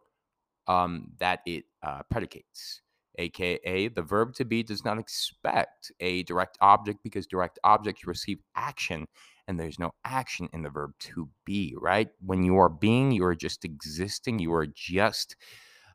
um, 0.66 1.08
that 1.18 1.40
it 1.46 1.64
uh, 1.82 2.02
predicates 2.10 2.82
aka 3.18 3.88
the 3.88 4.02
verb 4.02 4.32
to 4.34 4.44
be 4.44 4.62
does 4.62 4.84
not 4.84 4.98
expect 4.98 5.92
a 6.00 6.22
direct 6.24 6.56
object 6.60 7.00
because 7.02 7.26
direct 7.26 7.58
objects 7.64 8.06
receive 8.06 8.38
action 8.56 9.06
and 9.50 9.58
there's 9.58 9.80
no 9.80 9.90
action 10.04 10.48
in 10.52 10.62
the 10.62 10.70
verb 10.70 10.92
to 11.00 11.28
be, 11.44 11.74
right? 11.76 12.08
When 12.24 12.44
you 12.44 12.56
are 12.58 12.68
being, 12.68 13.10
you 13.10 13.24
are 13.24 13.34
just 13.34 13.64
existing, 13.64 14.38
you 14.38 14.54
are 14.54 14.66
just 14.66 15.34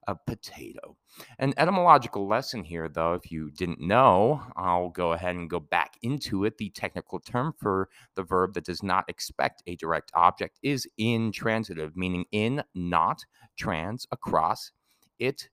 a 0.07 0.13
potato. 0.13 0.97
An 1.39 1.53
etymological 1.55 2.27
lesson 2.27 2.65
here, 2.65 2.89
though, 2.89 3.13
if 3.13 3.31
you 3.31 3.49
didn't 3.51 3.79
know, 3.79 4.43
I'll 4.57 4.89
go 4.89 5.13
ahead 5.13 5.35
and 5.35 5.49
go 5.49 5.61
back 5.61 5.95
into 6.01 6.43
it. 6.43 6.57
The 6.57 6.69
technical 6.69 7.19
term 7.21 7.53
for 7.57 7.87
the 8.15 8.23
verb 8.23 8.53
that 8.55 8.65
does 8.65 8.83
not 8.83 9.05
expect 9.07 9.63
a 9.67 9.77
direct 9.77 10.11
object 10.13 10.59
is 10.61 10.85
intransitive, 10.97 11.95
meaning 11.95 12.25
in, 12.33 12.61
not, 12.75 13.23
trans, 13.57 14.05
across. 14.11 14.71
It 15.17 15.47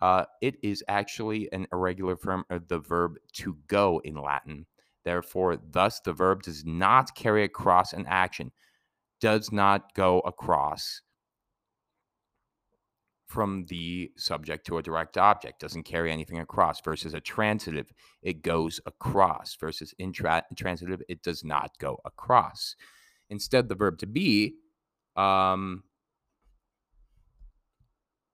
uh, 0.00 0.24
it 0.40 0.56
is 0.62 0.82
actually 0.88 1.52
an 1.52 1.66
irregular 1.72 2.16
form 2.16 2.44
of 2.48 2.68
the 2.68 2.78
verb 2.78 3.16
to 3.34 3.58
go 3.66 4.00
in 4.04 4.14
Latin. 4.14 4.64
Therefore, 5.04 5.56
thus 5.56 6.00
the 6.00 6.12
verb 6.12 6.42
does 6.42 6.64
not 6.64 7.14
carry 7.14 7.44
across 7.44 7.92
an 7.92 8.06
action. 8.06 8.52
does 9.20 9.52
not 9.52 9.94
go 9.94 10.20
across 10.20 11.02
from 13.26 13.64
the 13.66 14.10
subject 14.16 14.66
to 14.66 14.78
a 14.78 14.82
direct 14.82 15.16
object, 15.16 15.60
doesn't 15.60 15.84
carry 15.84 16.10
anything 16.10 16.40
across, 16.40 16.80
versus 16.80 17.14
a 17.14 17.20
transitive, 17.20 17.92
it 18.22 18.42
goes 18.42 18.80
across, 18.86 19.54
versus 19.54 19.94
intransitive, 19.98 21.00
it 21.08 21.22
does 21.22 21.44
not 21.44 21.70
go 21.78 21.98
across. 22.04 22.74
Instead, 23.28 23.68
the 23.68 23.76
verb 23.76 23.98
to 23.98 24.06
be 24.06 24.56
um, 25.14 25.84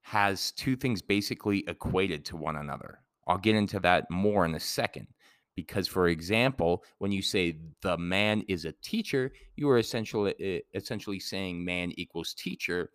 has 0.01 0.51
two 0.53 0.77
things 0.77 1.03
basically 1.03 1.63
equated 1.69 2.25
to 2.25 2.37
one 2.37 2.57
another. 2.57 3.01
I'll 3.27 3.37
get 3.37 3.57
into 3.57 3.79
that 3.81 4.11
more 4.11 4.47
in 4.47 4.55
a 4.55 4.61
second. 4.61 5.09
Because, 5.57 5.89
for 5.89 6.09
example, 6.09 6.85
when 6.99 7.11
you 7.11 7.23
say 7.23 7.57
the 7.83 7.97
man 7.97 8.45
is 8.47 8.65
a 8.65 8.73
teacher, 8.83 9.33
you 9.57 9.69
are 9.71 9.79
essentially 9.79 10.63
essentially 10.75 11.19
saying 11.19 11.65
man 11.65 11.93
equals 11.97 12.35
teacher. 12.35 12.91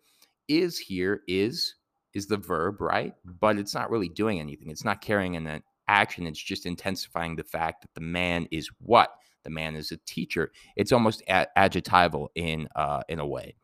Is 0.48 0.78
here 0.78 1.22
is 1.28 1.74
is 2.14 2.26
the 2.26 2.36
verb, 2.36 2.80
right? 2.80 3.14
But 3.24 3.58
it's 3.58 3.74
not 3.74 3.90
really 3.90 4.08
doing 4.08 4.38
anything. 4.40 4.70
It's 4.70 4.84
not 4.84 5.00
carrying 5.00 5.36
an 5.36 5.62
action. 5.88 6.26
It's 6.26 6.42
just 6.42 6.66
intensifying 6.66 7.36
the 7.36 7.44
fact 7.44 7.82
that 7.82 7.94
the 7.94 8.00
man 8.00 8.46
is 8.50 8.68
what? 8.78 9.14
The 9.44 9.50
man 9.50 9.74
is 9.74 9.90
a 9.90 9.98
teacher. 10.06 10.52
It's 10.76 10.92
almost 10.92 11.22
adjectival 11.28 12.30
in 12.34 12.68
uh, 12.76 13.02
in 13.08 13.18
a 13.18 13.26
way. 13.26 13.56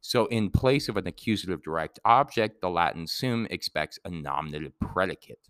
So, 0.00 0.26
in 0.26 0.50
place 0.50 0.88
of 0.88 0.96
an 0.96 1.06
accusative 1.06 1.62
direct 1.62 1.98
object, 2.04 2.60
the 2.60 2.68
Latin 2.68 3.06
sum 3.06 3.46
expects 3.50 3.98
a 4.04 4.10
nominative 4.10 4.78
predicate, 4.78 5.40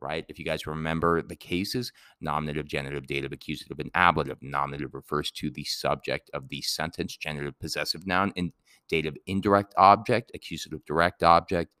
right? 0.00 0.24
If 0.28 0.38
you 0.38 0.44
guys 0.44 0.66
remember 0.66 1.22
the 1.22 1.36
cases, 1.36 1.92
nominative, 2.20 2.66
genitive, 2.66 3.06
dative, 3.06 3.32
accusative, 3.32 3.78
and 3.78 3.90
ablative. 3.94 4.38
Nominative 4.42 4.94
refers 4.94 5.30
to 5.32 5.50
the 5.50 5.64
subject 5.64 6.30
of 6.34 6.48
the 6.48 6.62
sentence, 6.62 7.16
genitive, 7.16 7.58
possessive 7.58 8.06
noun, 8.06 8.32
and 8.36 8.52
dative, 8.88 9.16
indirect 9.26 9.74
object, 9.76 10.30
accusative, 10.34 10.84
direct 10.84 11.22
object, 11.22 11.72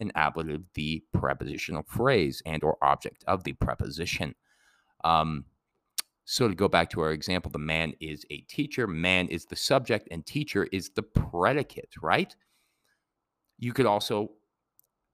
and 0.00 0.12
ablative 0.14 0.62
the 0.74 1.02
prepositional 1.12 1.82
phrase 1.82 2.42
and 2.46 2.62
or 2.62 2.76
object 2.82 3.24
of 3.26 3.44
the 3.44 3.52
preposition. 3.54 4.34
Um, 5.04 5.44
so 6.24 6.46
to 6.46 6.54
go 6.54 6.68
back 6.68 6.90
to 6.90 7.00
our 7.00 7.12
example, 7.12 7.50
the 7.50 7.58
man 7.58 7.94
is 8.00 8.24
a 8.30 8.38
teacher, 8.42 8.86
man 8.86 9.28
is 9.28 9.46
the 9.46 9.56
subject, 9.56 10.08
and 10.10 10.24
teacher 10.24 10.68
is 10.72 10.90
the 10.90 11.02
predicate, 11.02 11.94
right? 12.02 12.34
You 13.58 13.72
could 13.72 13.86
also 13.86 14.32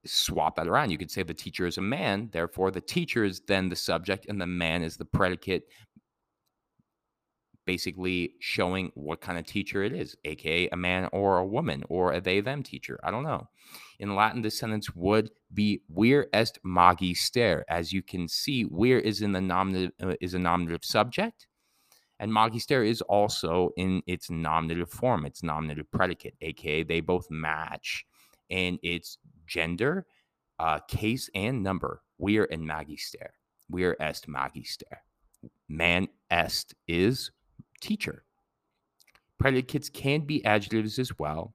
swap 0.05 0.55
that 0.55 0.67
around. 0.67 0.91
You 0.91 0.97
could 0.97 1.11
say 1.11 1.23
the 1.23 1.33
teacher 1.33 1.65
is 1.65 1.77
a 1.77 1.81
man, 1.81 2.29
therefore 2.31 2.71
the 2.71 2.81
teacher 2.81 3.23
is 3.23 3.41
then 3.47 3.69
the 3.69 3.75
subject, 3.75 4.25
and 4.27 4.39
the 4.39 4.47
man 4.47 4.83
is 4.83 4.97
the 4.97 5.05
predicate, 5.05 5.63
basically 7.65 8.33
showing 8.39 8.91
what 8.93 9.21
kind 9.21 9.39
of 9.39 9.45
teacher 9.45 9.83
it 9.83 9.93
is, 9.93 10.15
aka 10.23 10.69
a 10.69 10.75
man 10.75 11.09
or 11.11 11.37
a 11.37 11.45
woman 11.45 11.83
or 11.89 12.13
a 12.13 12.21
they 12.21 12.39
them 12.39 12.63
teacher. 12.63 12.99
I 13.03 13.11
don't 13.11 13.23
know. 13.23 13.47
In 13.99 14.15
Latin, 14.15 14.41
this 14.41 14.59
sentence 14.59 14.93
would 14.95 15.31
be 15.53 15.81
"vir 15.89 16.27
est 16.33 16.59
magi 16.63 17.13
magister." 17.13 17.63
As 17.67 17.91
you 17.91 18.03
can 18.03 18.27
see, 18.27 18.65
"vir" 18.65 18.99
is 18.99 19.21
in 19.21 19.31
the 19.31 19.41
nominative 19.41 19.93
uh, 20.01 20.15
is 20.21 20.33
a 20.33 20.39
nominative 20.39 20.85
subject, 20.85 21.47
and 22.19 22.31
magister 22.31 22.83
is 22.83 23.01
also 23.01 23.71
in 23.77 24.01
its 24.05 24.29
nominative 24.29 24.89
form, 24.89 25.25
its 25.25 25.41
nominative 25.41 25.89
predicate, 25.91 26.35
aka 26.41 26.83
they 26.83 27.01
both 27.01 27.31
match 27.31 28.05
in 28.49 28.77
its 28.83 29.17
gender, 29.45 30.05
uh, 30.59 30.79
case, 30.87 31.29
and 31.35 31.63
number. 31.63 32.01
Vir 32.19 32.47
and 32.51 32.65
magister. 32.65 33.33
Vir 33.69 33.95
est 33.99 34.27
magister. 34.27 35.01
Man 35.67 36.07
est 36.31 36.73
is 36.87 37.31
teacher. 37.81 38.23
Predicates 39.37 39.89
can 39.89 40.21
be 40.21 40.43
adjectives 40.45 40.97
as 40.97 41.17
well 41.19 41.53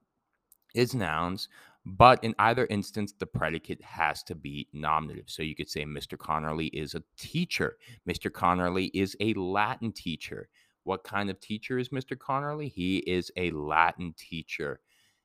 as 0.77 0.95
nouns, 0.95 1.49
but 1.87 2.23
in 2.23 2.35
either 2.39 2.67
instance, 2.67 3.15
the 3.19 3.27
predicate 3.27 3.83
has 3.83 4.23
to 4.25 4.35
be 4.35 4.69
nominative. 4.73 5.25
So 5.29 5.43
you 5.43 5.55
could 5.55 5.71
say 5.71 5.85
Mr. 5.85 6.17
Connerly 6.17 6.71
is 6.73 6.95
a 6.95 7.03
teacher. 7.17 7.79
Mr. 8.09 8.31
Connerly 8.31 8.91
is 8.93 9.17
a 9.21 9.33
Latin 9.35 9.93
teacher. 9.93 10.49
What 10.85 11.05
kind 11.05 11.31
of 11.31 11.41
teacher 11.41 11.79
is 11.79 11.89
Mr. 11.89 12.17
Connerly? 12.17 12.71
He 12.71 12.99
is 12.99 13.31
a 13.37 13.51
Latin 13.51 14.15
teacher. 14.17 14.81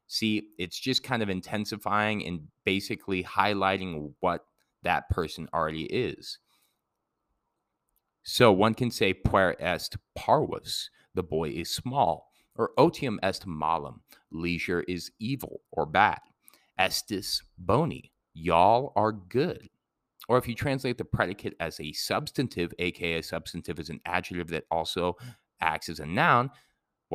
See, 0.07 0.49
it's 0.57 0.79
just 0.79 1.03
kind 1.03 1.23
of 1.23 1.29
intensifying 1.29 2.25
and 2.25 2.41
basically 2.63 3.23
highlighting 3.23 4.13
what 4.19 4.45
that 4.83 5.09
person 5.09 5.47
already 5.53 5.85
is. 5.85 6.37
So 8.23 8.51
one 8.51 8.73
can 8.73 8.91
say 8.91 9.13
puer 9.13 9.55
est 9.59 9.97
parvus, 10.15 10.89
the 11.13 11.23
boy 11.23 11.49
is 11.49 11.69
small, 11.69 12.31
or 12.55 12.71
otium 12.77 13.17
est 13.23 13.45
malum, 13.45 14.01
leisure 14.31 14.81
is 14.87 15.11
evil 15.19 15.61
or 15.71 15.85
bad. 15.85 16.19
Estis 16.79 17.41
boni, 17.57 18.11
y'all 18.33 18.93
are 18.95 19.11
good. 19.11 19.69
Or 20.27 20.37
if 20.37 20.47
you 20.47 20.55
translate 20.55 20.97
the 20.97 21.05
predicate 21.05 21.55
as 21.59 21.79
a 21.79 21.91
substantive, 21.93 22.73
aka 22.79 23.21
substantive 23.21 23.79
is 23.79 23.89
an 23.89 24.01
adjective 24.05 24.47
that 24.49 24.65
also 24.71 25.15
acts 25.61 25.89
as 25.89 25.99
a 25.99 26.05
noun, 26.05 26.49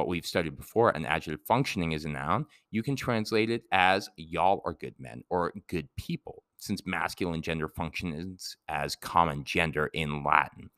what 0.00 0.08
we've 0.08 0.26
studied 0.26 0.56
before, 0.56 0.90
an 0.90 1.06
adjective 1.06 1.46
functioning 1.46 1.94
as 1.94 2.04
a 2.04 2.08
noun, 2.08 2.46
you 2.70 2.82
can 2.82 2.96
translate 2.96 3.50
it 3.50 3.62
as 3.72 4.08
y'all 4.16 4.62
are 4.64 4.74
good 4.74 4.94
men 4.98 5.22
or 5.30 5.52
good 5.68 5.88
people, 5.96 6.42
since 6.56 6.86
masculine 6.86 7.42
gender 7.42 7.68
functions 7.68 8.56
as 8.68 8.96
common 8.96 9.44
gender 9.44 9.90
in 9.92 10.24
Latin 10.24 10.70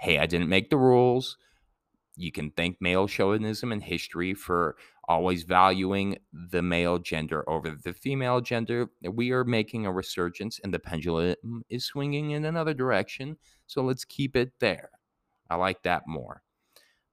hey, 0.00 0.18
I 0.18 0.24
didn't 0.24 0.48
make 0.48 0.70
the 0.70 0.78
rules. 0.78 1.36
You 2.16 2.32
can 2.32 2.50
thank 2.52 2.80
male 2.80 3.06
chauvinism 3.06 3.70
and 3.70 3.82
history 3.82 4.32
for 4.32 4.76
always 5.06 5.42
valuing 5.42 6.16
the 6.32 6.62
male 6.62 6.98
gender 6.98 7.48
over 7.48 7.76
the 7.84 7.92
female 7.92 8.40
gender. 8.40 8.88
We 9.02 9.30
are 9.32 9.44
making 9.44 9.84
a 9.84 9.92
resurgence 9.92 10.58
and 10.64 10.72
the 10.72 10.78
pendulum 10.78 11.64
is 11.68 11.84
swinging 11.84 12.30
in 12.30 12.46
another 12.46 12.72
direction. 12.72 13.36
So 13.66 13.82
let's 13.82 14.06
keep 14.06 14.36
it 14.36 14.52
there. 14.58 14.90
I 15.50 15.56
like 15.56 15.82
that 15.82 16.04
more. 16.06 16.42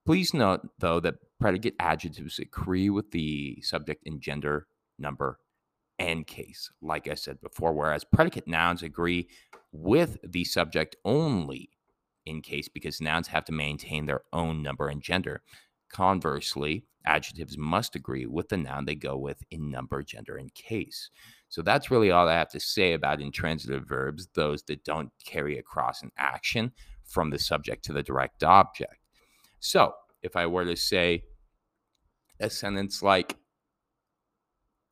Please 0.08 0.34
note, 0.34 0.62
though, 0.80 1.02
that 1.02 1.16
predicate 1.38 1.76
adjectives 1.82 2.40
agree 2.40 2.90
with 2.90 3.12
the 3.12 3.62
subject 3.62 4.04
in 4.06 4.22
gender, 4.22 4.66
number, 4.98 5.38
and 6.00 6.26
case, 6.26 6.72
like 6.82 7.10
I 7.10 7.16
said 7.16 7.42
before, 7.42 7.74
whereas 7.74 8.06
predicate 8.06 8.48
nouns 8.48 8.82
agree 8.82 9.28
with 9.74 10.18
the 10.24 10.46
subject 10.46 10.96
only 11.04 11.72
in 12.26 12.42
case 12.42 12.70
because 12.70 13.02
nouns 13.02 13.28
have 13.28 13.44
to 13.44 13.52
maintain 13.52 14.06
their 14.06 14.22
own 14.32 14.64
number 14.64 14.88
and 14.88 15.02
gender. 15.02 15.42
Conversely, 15.92 16.86
adjectives 17.06 17.58
must 17.58 17.94
agree 17.94 18.26
with 18.26 18.48
the 18.48 18.56
noun 18.56 18.86
they 18.86 18.96
go 18.96 19.18
with 19.18 19.44
in 19.52 19.70
number, 19.70 20.02
gender, 20.04 20.38
and 20.38 20.54
case. 20.54 21.10
So 21.50 21.62
that's 21.62 21.92
really 21.92 22.12
all 22.12 22.30
I 22.30 22.34
have 22.36 22.52
to 22.52 22.62
say 22.62 22.94
about 22.94 23.20
intransitive 23.20 23.86
verbs, 23.86 24.30
those 24.36 24.64
that 24.68 24.86
don't 24.86 25.12
carry 25.26 25.58
across 25.58 26.02
an 26.02 26.12
action 26.18 26.72
from 27.04 27.30
the 27.30 27.40
subject 27.40 27.84
to 27.84 27.92
the 27.92 28.04
direct 28.04 28.42
object. 28.42 29.07
So 29.60 29.94
if 30.22 30.36
I 30.36 30.46
were 30.46 30.66
to 30.66 30.76
say 30.76 31.24
a 32.40 32.50
sentence 32.50 33.02
like, 33.02 33.36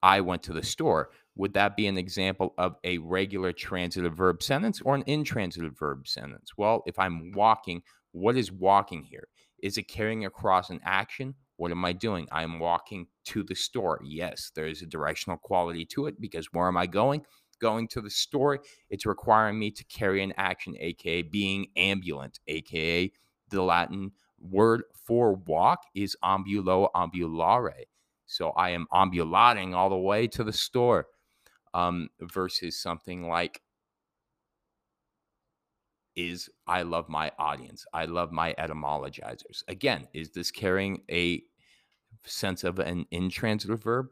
I 0.02 0.22
went 0.22 0.44
to 0.44 0.54
the 0.54 0.64
store, 0.64 1.10
would 1.36 1.54
that 1.54 1.76
be 1.76 1.88
an 1.88 1.98
example 1.98 2.54
of 2.58 2.76
a 2.84 3.00
regular 3.00 3.52
transitive 3.52 4.16
verb 4.16 4.42
sentence 4.44 4.82
or 4.82 4.96
an 4.96 5.04
intransitive 5.08 5.78
verb 5.78 6.08
sentence? 6.08 6.52
Well, 6.58 6.84
if 6.86 7.00
I'm 7.00 7.32
walking, 7.34 7.82
what 8.12 8.38
is 8.38 8.52
walking 8.52 9.04
here? 9.04 9.28
Is 9.62 9.78
it 9.78 9.88
carrying 9.88 10.26
across 10.26 10.70
an 10.70 10.80
action? 10.84 11.34
What 11.58 11.72
am 11.72 11.84
I 11.84 11.94
doing? 11.94 12.28
I'm 12.32 12.60
walking 12.60 13.08
to 13.26 13.44
the 13.44 13.56
store. 13.56 14.00
Yes, 14.04 14.52
there 14.56 14.68
is 14.68 14.82
a 14.82 14.86
directional 14.86 15.38
quality 15.38 15.86
to 15.88 16.06
it 16.08 16.22
because 16.22 16.54
where 16.54 16.68
am 16.68 16.78
I 16.78 16.86
going? 16.86 17.26
Going 17.60 17.88
to 17.90 18.02
the 18.02 18.10
store. 18.10 18.60
It's 18.90 19.06
requiring 19.06 19.58
me 19.58 19.72
to 19.72 19.84
carry 19.86 20.22
an 20.22 20.34
action, 20.38 20.76
aka 20.80 21.24
being 21.24 21.68
ambulant, 21.76 22.40
aka 22.48 23.12
the 23.50 23.62
Latin 23.62 24.12
word 24.50 24.84
for 25.06 25.36
walk 25.48 25.80
is 25.96 26.16
ambulo 26.24 26.90
ambulare. 26.96 27.86
So 28.26 28.50
I 28.52 28.72
am 28.72 28.88
ambulating 28.94 29.74
all 29.74 29.90
the 29.90 29.98
way 29.98 30.28
to 30.28 30.44
the 30.44 30.54
store 30.54 31.08
um, 31.74 32.10
versus 32.22 32.82
something 32.82 33.28
like 33.28 33.62
is 36.16 36.50
I 36.66 36.84
love 36.84 37.10
my 37.10 37.32
audience. 37.38 37.86
I 37.94 38.06
love 38.06 38.32
my 38.32 38.54
etymologizers. 38.58 39.64
Again, 39.68 40.08
is 40.14 40.32
this 40.32 40.50
carrying 40.50 41.02
a 41.12 41.44
sense 42.26 42.64
of 42.64 42.80
an 42.80 43.06
intransitive 43.12 43.84
verb, 43.84 44.08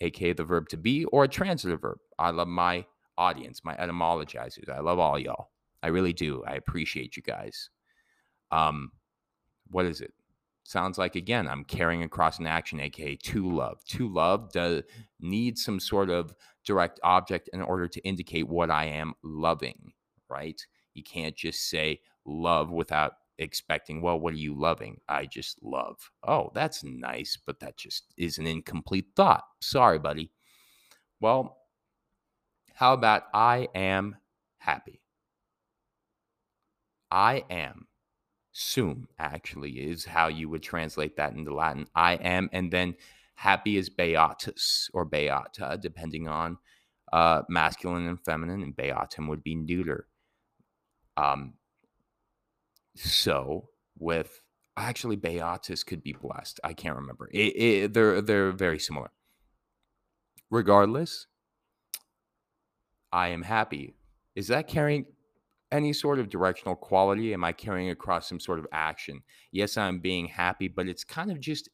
aka 0.00 0.32
the 0.32 0.44
verb 0.44 0.68
to 0.70 0.76
be, 0.76 1.04
or 1.06 1.24
a 1.24 1.28
transitive 1.28 1.82
verb? 1.82 1.98
I 2.18 2.30
love 2.30 2.48
my 2.48 2.86
audience, 3.18 3.60
my 3.62 3.74
etymologizers. 3.76 4.70
I 4.70 4.80
love 4.80 4.98
all 4.98 5.18
y'all. 5.18 5.50
I 5.82 5.88
really 5.88 6.12
do. 6.12 6.42
I 6.46 6.54
appreciate 6.54 7.16
you 7.16 7.22
guys. 7.22 7.70
Um, 8.50 8.90
what 9.70 9.86
is 9.86 10.00
it? 10.00 10.12
sounds 10.64 10.98
like 10.98 11.16
again 11.16 11.48
i'm 11.48 11.64
carrying 11.64 12.02
across 12.02 12.38
an 12.38 12.46
action 12.46 12.78
aka 12.78 13.16
to 13.16 13.50
love 13.50 13.82
to 13.86 14.06
love 14.06 14.52
does 14.52 14.82
need 15.18 15.56
some 15.56 15.80
sort 15.80 16.10
of 16.10 16.34
direct 16.62 17.00
object 17.02 17.48
in 17.54 17.62
order 17.62 17.88
to 17.88 18.02
indicate 18.02 18.46
what 18.46 18.70
i 18.70 18.84
am 18.84 19.14
loving 19.22 19.92
right 20.28 20.66
you 20.92 21.02
can't 21.02 21.34
just 21.34 21.70
say 21.70 22.00
love 22.26 22.70
without 22.70 23.12
expecting, 23.38 24.02
well, 24.02 24.18
what 24.18 24.34
are 24.34 24.38
you 24.38 24.54
loving? 24.54 24.98
I 25.08 25.26
just 25.26 25.62
love. 25.62 26.10
Oh, 26.26 26.50
that's 26.54 26.84
nice, 26.84 27.38
but 27.44 27.60
that 27.60 27.76
just 27.76 28.12
is 28.16 28.38
an 28.38 28.46
incomplete 28.46 29.06
thought. 29.16 29.44
Sorry, 29.60 29.98
buddy. 29.98 30.30
Well, 31.20 31.56
how 32.74 32.92
about 32.92 33.24
I 33.32 33.68
am 33.74 34.16
happy? 34.58 35.00
I 37.10 37.44
am. 37.50 37.87
Sum 38.60 39.06
actually 39.20 39.70
is 39.70 40.04
how 40.04 40.26
you 40.26 40.48
would 40.48 40.64
translate 40.64 41.16
that 41.16 41.32
into 41.32 41.54
Latin. 41.54 41.86
I 41.94 42.14
am, 42.14 42.50
and 42.52 42.72
then 42.72 42.96
happy 43.36 43.76
is 43.76 43.88
beatus 43.88 44.90
or 44.92 45.04
beata, 45.04 45.78
depending 45.80 46.26
on 46.26 46.58
uh, 47.12 47.42
masculine 47.48 48.08
and 48.08 48.20
feminine, 48.20 48.64
and 48.64 48.76
beatum 48.76 49.28
would 49.28 49.44
be 49.44 49.54
neuter. 49.54 50.08
Um, 51.16 51.54
so 52.96 53.68
with 53.96 54.40
actually 54.76 55.14
beatus 55.14 55.84
could 55.84 56.02
be 56.02 56.14
blessed. 56.20 56.58
I 56.64 56.72
can't 56.72 56.96
remember. 56.96 57.30
It, 57.32 57.38
it, 57.38 57.94
they're 57.94 58.20
they're 58.20 58.50
very 58.50 58.80
similar. 58.80 59.12
Regardless, 60.50 61.28
I 63.12 63.28
am 63.28 63.42
happy. 63.42 63.94
Is 64.34 64.48
that 64.48 64.66
carrying 64.66 65.06
any 65.70 65.92
sort 65.92 66.18
of 66.18 66.28
directional 66.28 66.76
quality? 66.76 67.32
Am 67.34 67.44
I 67.44 67.52
carrying 67.52 67.90
across 67.90 68.28
some 68.28 68.40
sort 68.40 68.58
of 68.58 68.66
action? 68.72 69.22
Yes, 69.52 69.76
I'm 69.76 69.98
being 69.98 70.26
happy, 70.26 70.68
but 70.68 70.88
it's 70.88 71.04
kind 71.04 71.30
of 71.30 71.40
just 71.40 71.68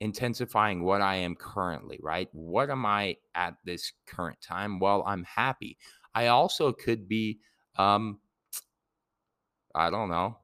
intensifying 0.00 0.84
what 0.84 1.00
I 1.00 1.16
am 1.16 1.34
currently, 1.34 1.98
right? 2.02 2.28
What 2.32 2.70
am 2.70 2.84
I 2.86 3.16
at 3.34 3.56
this 3.64 3.92
current 4.06 4.40
time? 4.40 4.78
Well, 4.78 5.02
I'm 5.06 5.24
happy. 5.24 5.78
I 6.14 6.28
also 6.28 6.72
could 6.72 7.08
be, 7.08 7.40
um, 7.76 8.20
I 9.74 9.90
don't 9.90 10.08
know, 10.08 10.38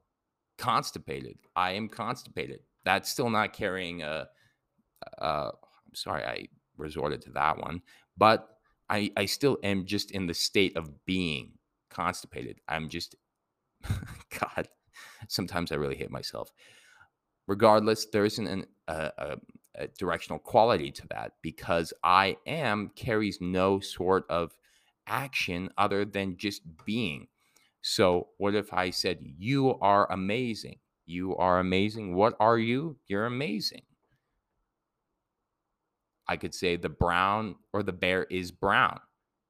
constipated. 0.57 1.37
I 1.55 1.71
am 1.71 1.87
constipated. 1.89 2.59
That's 2.83 3.09
still 3.09 3.29
not 3.29 3.53
carrying 3.53 4.01
a, 4.01 4.27
uh, 5.19 5.51
I'm 5.51 5.95
sorry, 5.95 6.23
I 6.23 6.47
resorted 6.77 7.21
to 7.21 7.31
that 7.31 7.57
one, 7.59 7.81
but 8.17 8.49
I, 8.89 9.11
I 9.15 9.25
still 9.25 9.57
am 9.63 9.85
just 9.85 10.11
in 10.11 10.27
the 10.27 10.33
state 10.33 10.75
of 10.75 11.05
being 11.05 11.52
constipated. 11.93 12.59
I'm 12.67 12.89
just, 12.89 13.15
God, 14.39 14.67
sometimes 15.27 15.71
I 15.71 15.75
really 15.75 15.95
hate 15.95 16.11
myself. 16.11 16.51
Regardless, 17.47 18.05
there 18.05 18.25
isn't 18.25 18.47
an, 18.47 18.65
a, 18.87 19.11
a, 19.17 19.37
a 19.75 19.87
directional 19.99 20.39
quality 20.39 20.91
to 20.91 21.07
that 21.09 21.33
because 21.41 21.93
I 22.03 22.37
am 22.45 22.91
carries 22.95 23.39
no 23.41 23.79
sort 23.79 24.25
of 24.29 24.55
action 25.07 25.69
other 25.77 26.05
than 26.05 26.37
just 26.37 26.61
being. 26.85 27.27
So, 27.81 28.29
what 28.37 28.55
if 28.55 28.73
I 28.73 28.91
said, 28.91 29.19
You 29.21 29.77
are 29.81 30.09
amazing? 30.09 30.79
You 31.05 31.35
are 31.35 31.59
amazing. 31.59 32.15
What 32.15 32.35
are 32.39 32.57
you? 32.57 32.97
You're 33.07 33.25
amazing. 33.25 33.81
I 36.27 36.37
could 36.37 36.55
say 36.55 36.77
the 36.77 36.89
brown 36.89 37.55
or 37.73 37.83
the 37.83 37.91
bear 37.91 38.23
is 38.23 38.51
brown. 38.51 39.01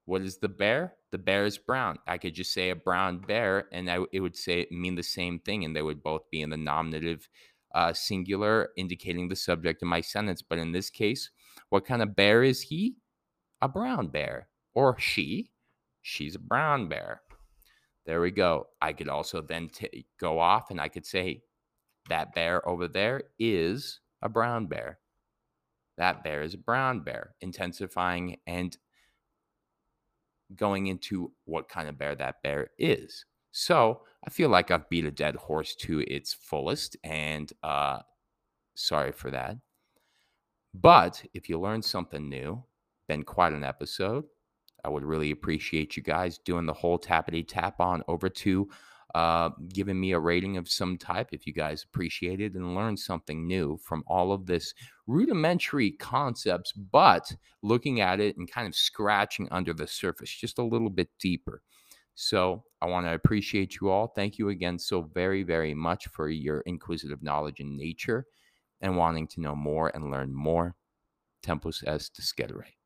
What 0.06 0.22
is 0.22 0.38
the 0.38 0.50
bear? 0.50 0.96
The 1.12 1.18
bear 1.18 1.46
is 1.46 1.58
brown. 1.58 1.98
I 2.08 2.18
could 2.18 2.34
just 2.34 2.54
say 2.54 2.70
a 2.70 2.76
brown 2.76 3.20
bear, 3.20 3.68
and 3.72 3.89
I, 3.89 4.00
it 4.12 4.20
would 4.20 4.36
say 4.36 4.68
mean 4.70 4.96
the 4.96 5.04
same 5.04 5.39
thing, 5.39 5.63
and 5.63 5.76
they 5.76 5.82
would 5.82 6.04
both 6.04 6.30
be 6.30 6.42
in 6.42 6.50
the 6.50 6.58
nominative 6.58 7.30
uh, 7.74 7.94
singular, 7.94 8.70
indicating 8.76 9.30
the 9.30 9.36
subject 9.36 9.82
of 9.82 9.88
my 9.88 10.02
sentence. 10.02 10.42
But 10.42 10.60
in 10.60 10.72
this 10.72 10.89
case, 10.89 11.30
what 11.70 11.86
kind 11.86 12.02
of 12.02 12.16
bear 12.16 12.44
is 12.44 12.62
he? 12.62 12.98
A 13.62 13.70
brown 13.70 14.08
bear, 14.08 14.50
or 14.74 15.00
she? 15.00 15.52
She's 16.02 16.36
a 16.36 16.39
brown 16.39 16.89
bear. 16.89 17.22
There 18.06 18.20
we 18.20 18.32
go. 18.32 18.68
I 18.82 18.92
could 18.92 19.08
also 19.08 19.42
then 19.42 19.70
t- 19.70 20.06
go 20.20 20.39
off, 20.39 20.70
and 20.70 20.82
I 20.82 20.89
could 20.89 21.06
say 21.06 21.44
that 22.10 22.36
bear 22.36 22.68
over 22.68 22.89
there 22.89 23.24
is 23.39 24.02
a 24.22 24.28
brown 24.28 24.68
bear. 24.68 25.00
That 25.98 26.24
bear 26.24 26.42
is 26.42 26.54
a 26.54 26.58
brown 26.58 27.02
bear, 27.02 27.36
intensifying 27.39 28.38
and 28.46 28.76
going 30.56 30.88
into 30.88 31.32
what 31.46 31.70
kind 31.70 31.90
of 31.90 31.98
bear 31.98 32.16
that 32.16 32.42
bear 32.44 32.70
is. 32.78 33.26
So 33.52 34.02
I 34.26 34.30
feel 34.30 34.50
like 34.50 34.72
I've 34.72 34.90
beat 34.90 35.06
a 35.06 35.12
dead 35.12 35.36
horse 35.36 35.76
to 35.76 36.00
its 36.02 36.34
fullest, 36.34 36.98
and 37.04 37.52
uh, 37.62 38.00
sorry 38.76 39.12
for 39.12 39.30
that. 39.32 39.58
But 40.74 41.24
if 41.34 41.50
you 41.50 41.60
learned 41.60 41.86
something 41.86 42.30
new, 42.30 42.64
been 43.08 43.24
quite 43.24 43.54
an 43.54 43.64
episode. 43.64 44.26
I 44.84 44.90
would 44.90 45.04
really 45.04 45.32
appreciate 45.32 45.96
you 45.96 46.04
guys 46.04 46.40
doing 46.40 46.66
the 46.66 46.74
whole 46.74 47.00
tappity 47.00 47.46
tap 47.48 47.80
on 47.80 48.04
over 48.08 48.28
to 48.28 48.70
uh, 49.13 49.49
giving 49.69 49.99
me 49.99 50.12
a 50.13 50.19
rating 50.19 50.58
of 50.58 50.67
some 50.67 50.97
type 50.97 51.30
if 51.32 51.45
you 51.45 51.54
guys 51.54 51.84
appreciate 51.84 52.41
it 52.41 52.56
and 52.56 52.76
learned 52.76 52.99
something 52.99 53.45
new 53.45 53.78
from 53.78 54.04
all 54.08 54.32
of 54.32 54.45
this 54.45 54.73
rudimentary 55.06 55.91
concepts, 55.91 56.71
but 56.71 57.32
looking 57.62 58.02
at 58.02 58.19
it 58.19 58.38
and 58.38 58.49
kind 58.49 58.67
of 58.67 58.76
scratching 58.76 59.47
under 59.52 59.73
the 59.73 59.88
surface 59.88 60.32
just 60.32 60.58
a 60.58 60.63
little 60.63 60.89
bit 60.89 61.10
deeper. 61.19 61.62
So 62.15 62.63
I 62.82 62.88
want 62.88 63.06
to 63.06 63.13
appreciate 63.13 63.80
you 63.80 63.89
all. 63.89 64.08
Thank 64.08 64.38
you 64.38 64.49
again 64.49 64.78
so 64.78 65.02
very, 65.02 65.43
very 65.43 65.73
much 65.73 66.08
for 66.08 66.30
your 66.30 66.62
inquisitive 66.62 67.23
knowledge 67.23 67.60
in 67.60 67.78
nature 67.78 68.26
and 68.82 68.97
wanting 68.97 69.28
to 69.28 69.41
know 69.41 69.56
more 69.56 69.91
and 69.95 70.12
learn 70.12 70.34
more. 70.34 70.76
Tempus 71.41 71.84
est 71.86 72.15
discedere. 72.15 72.83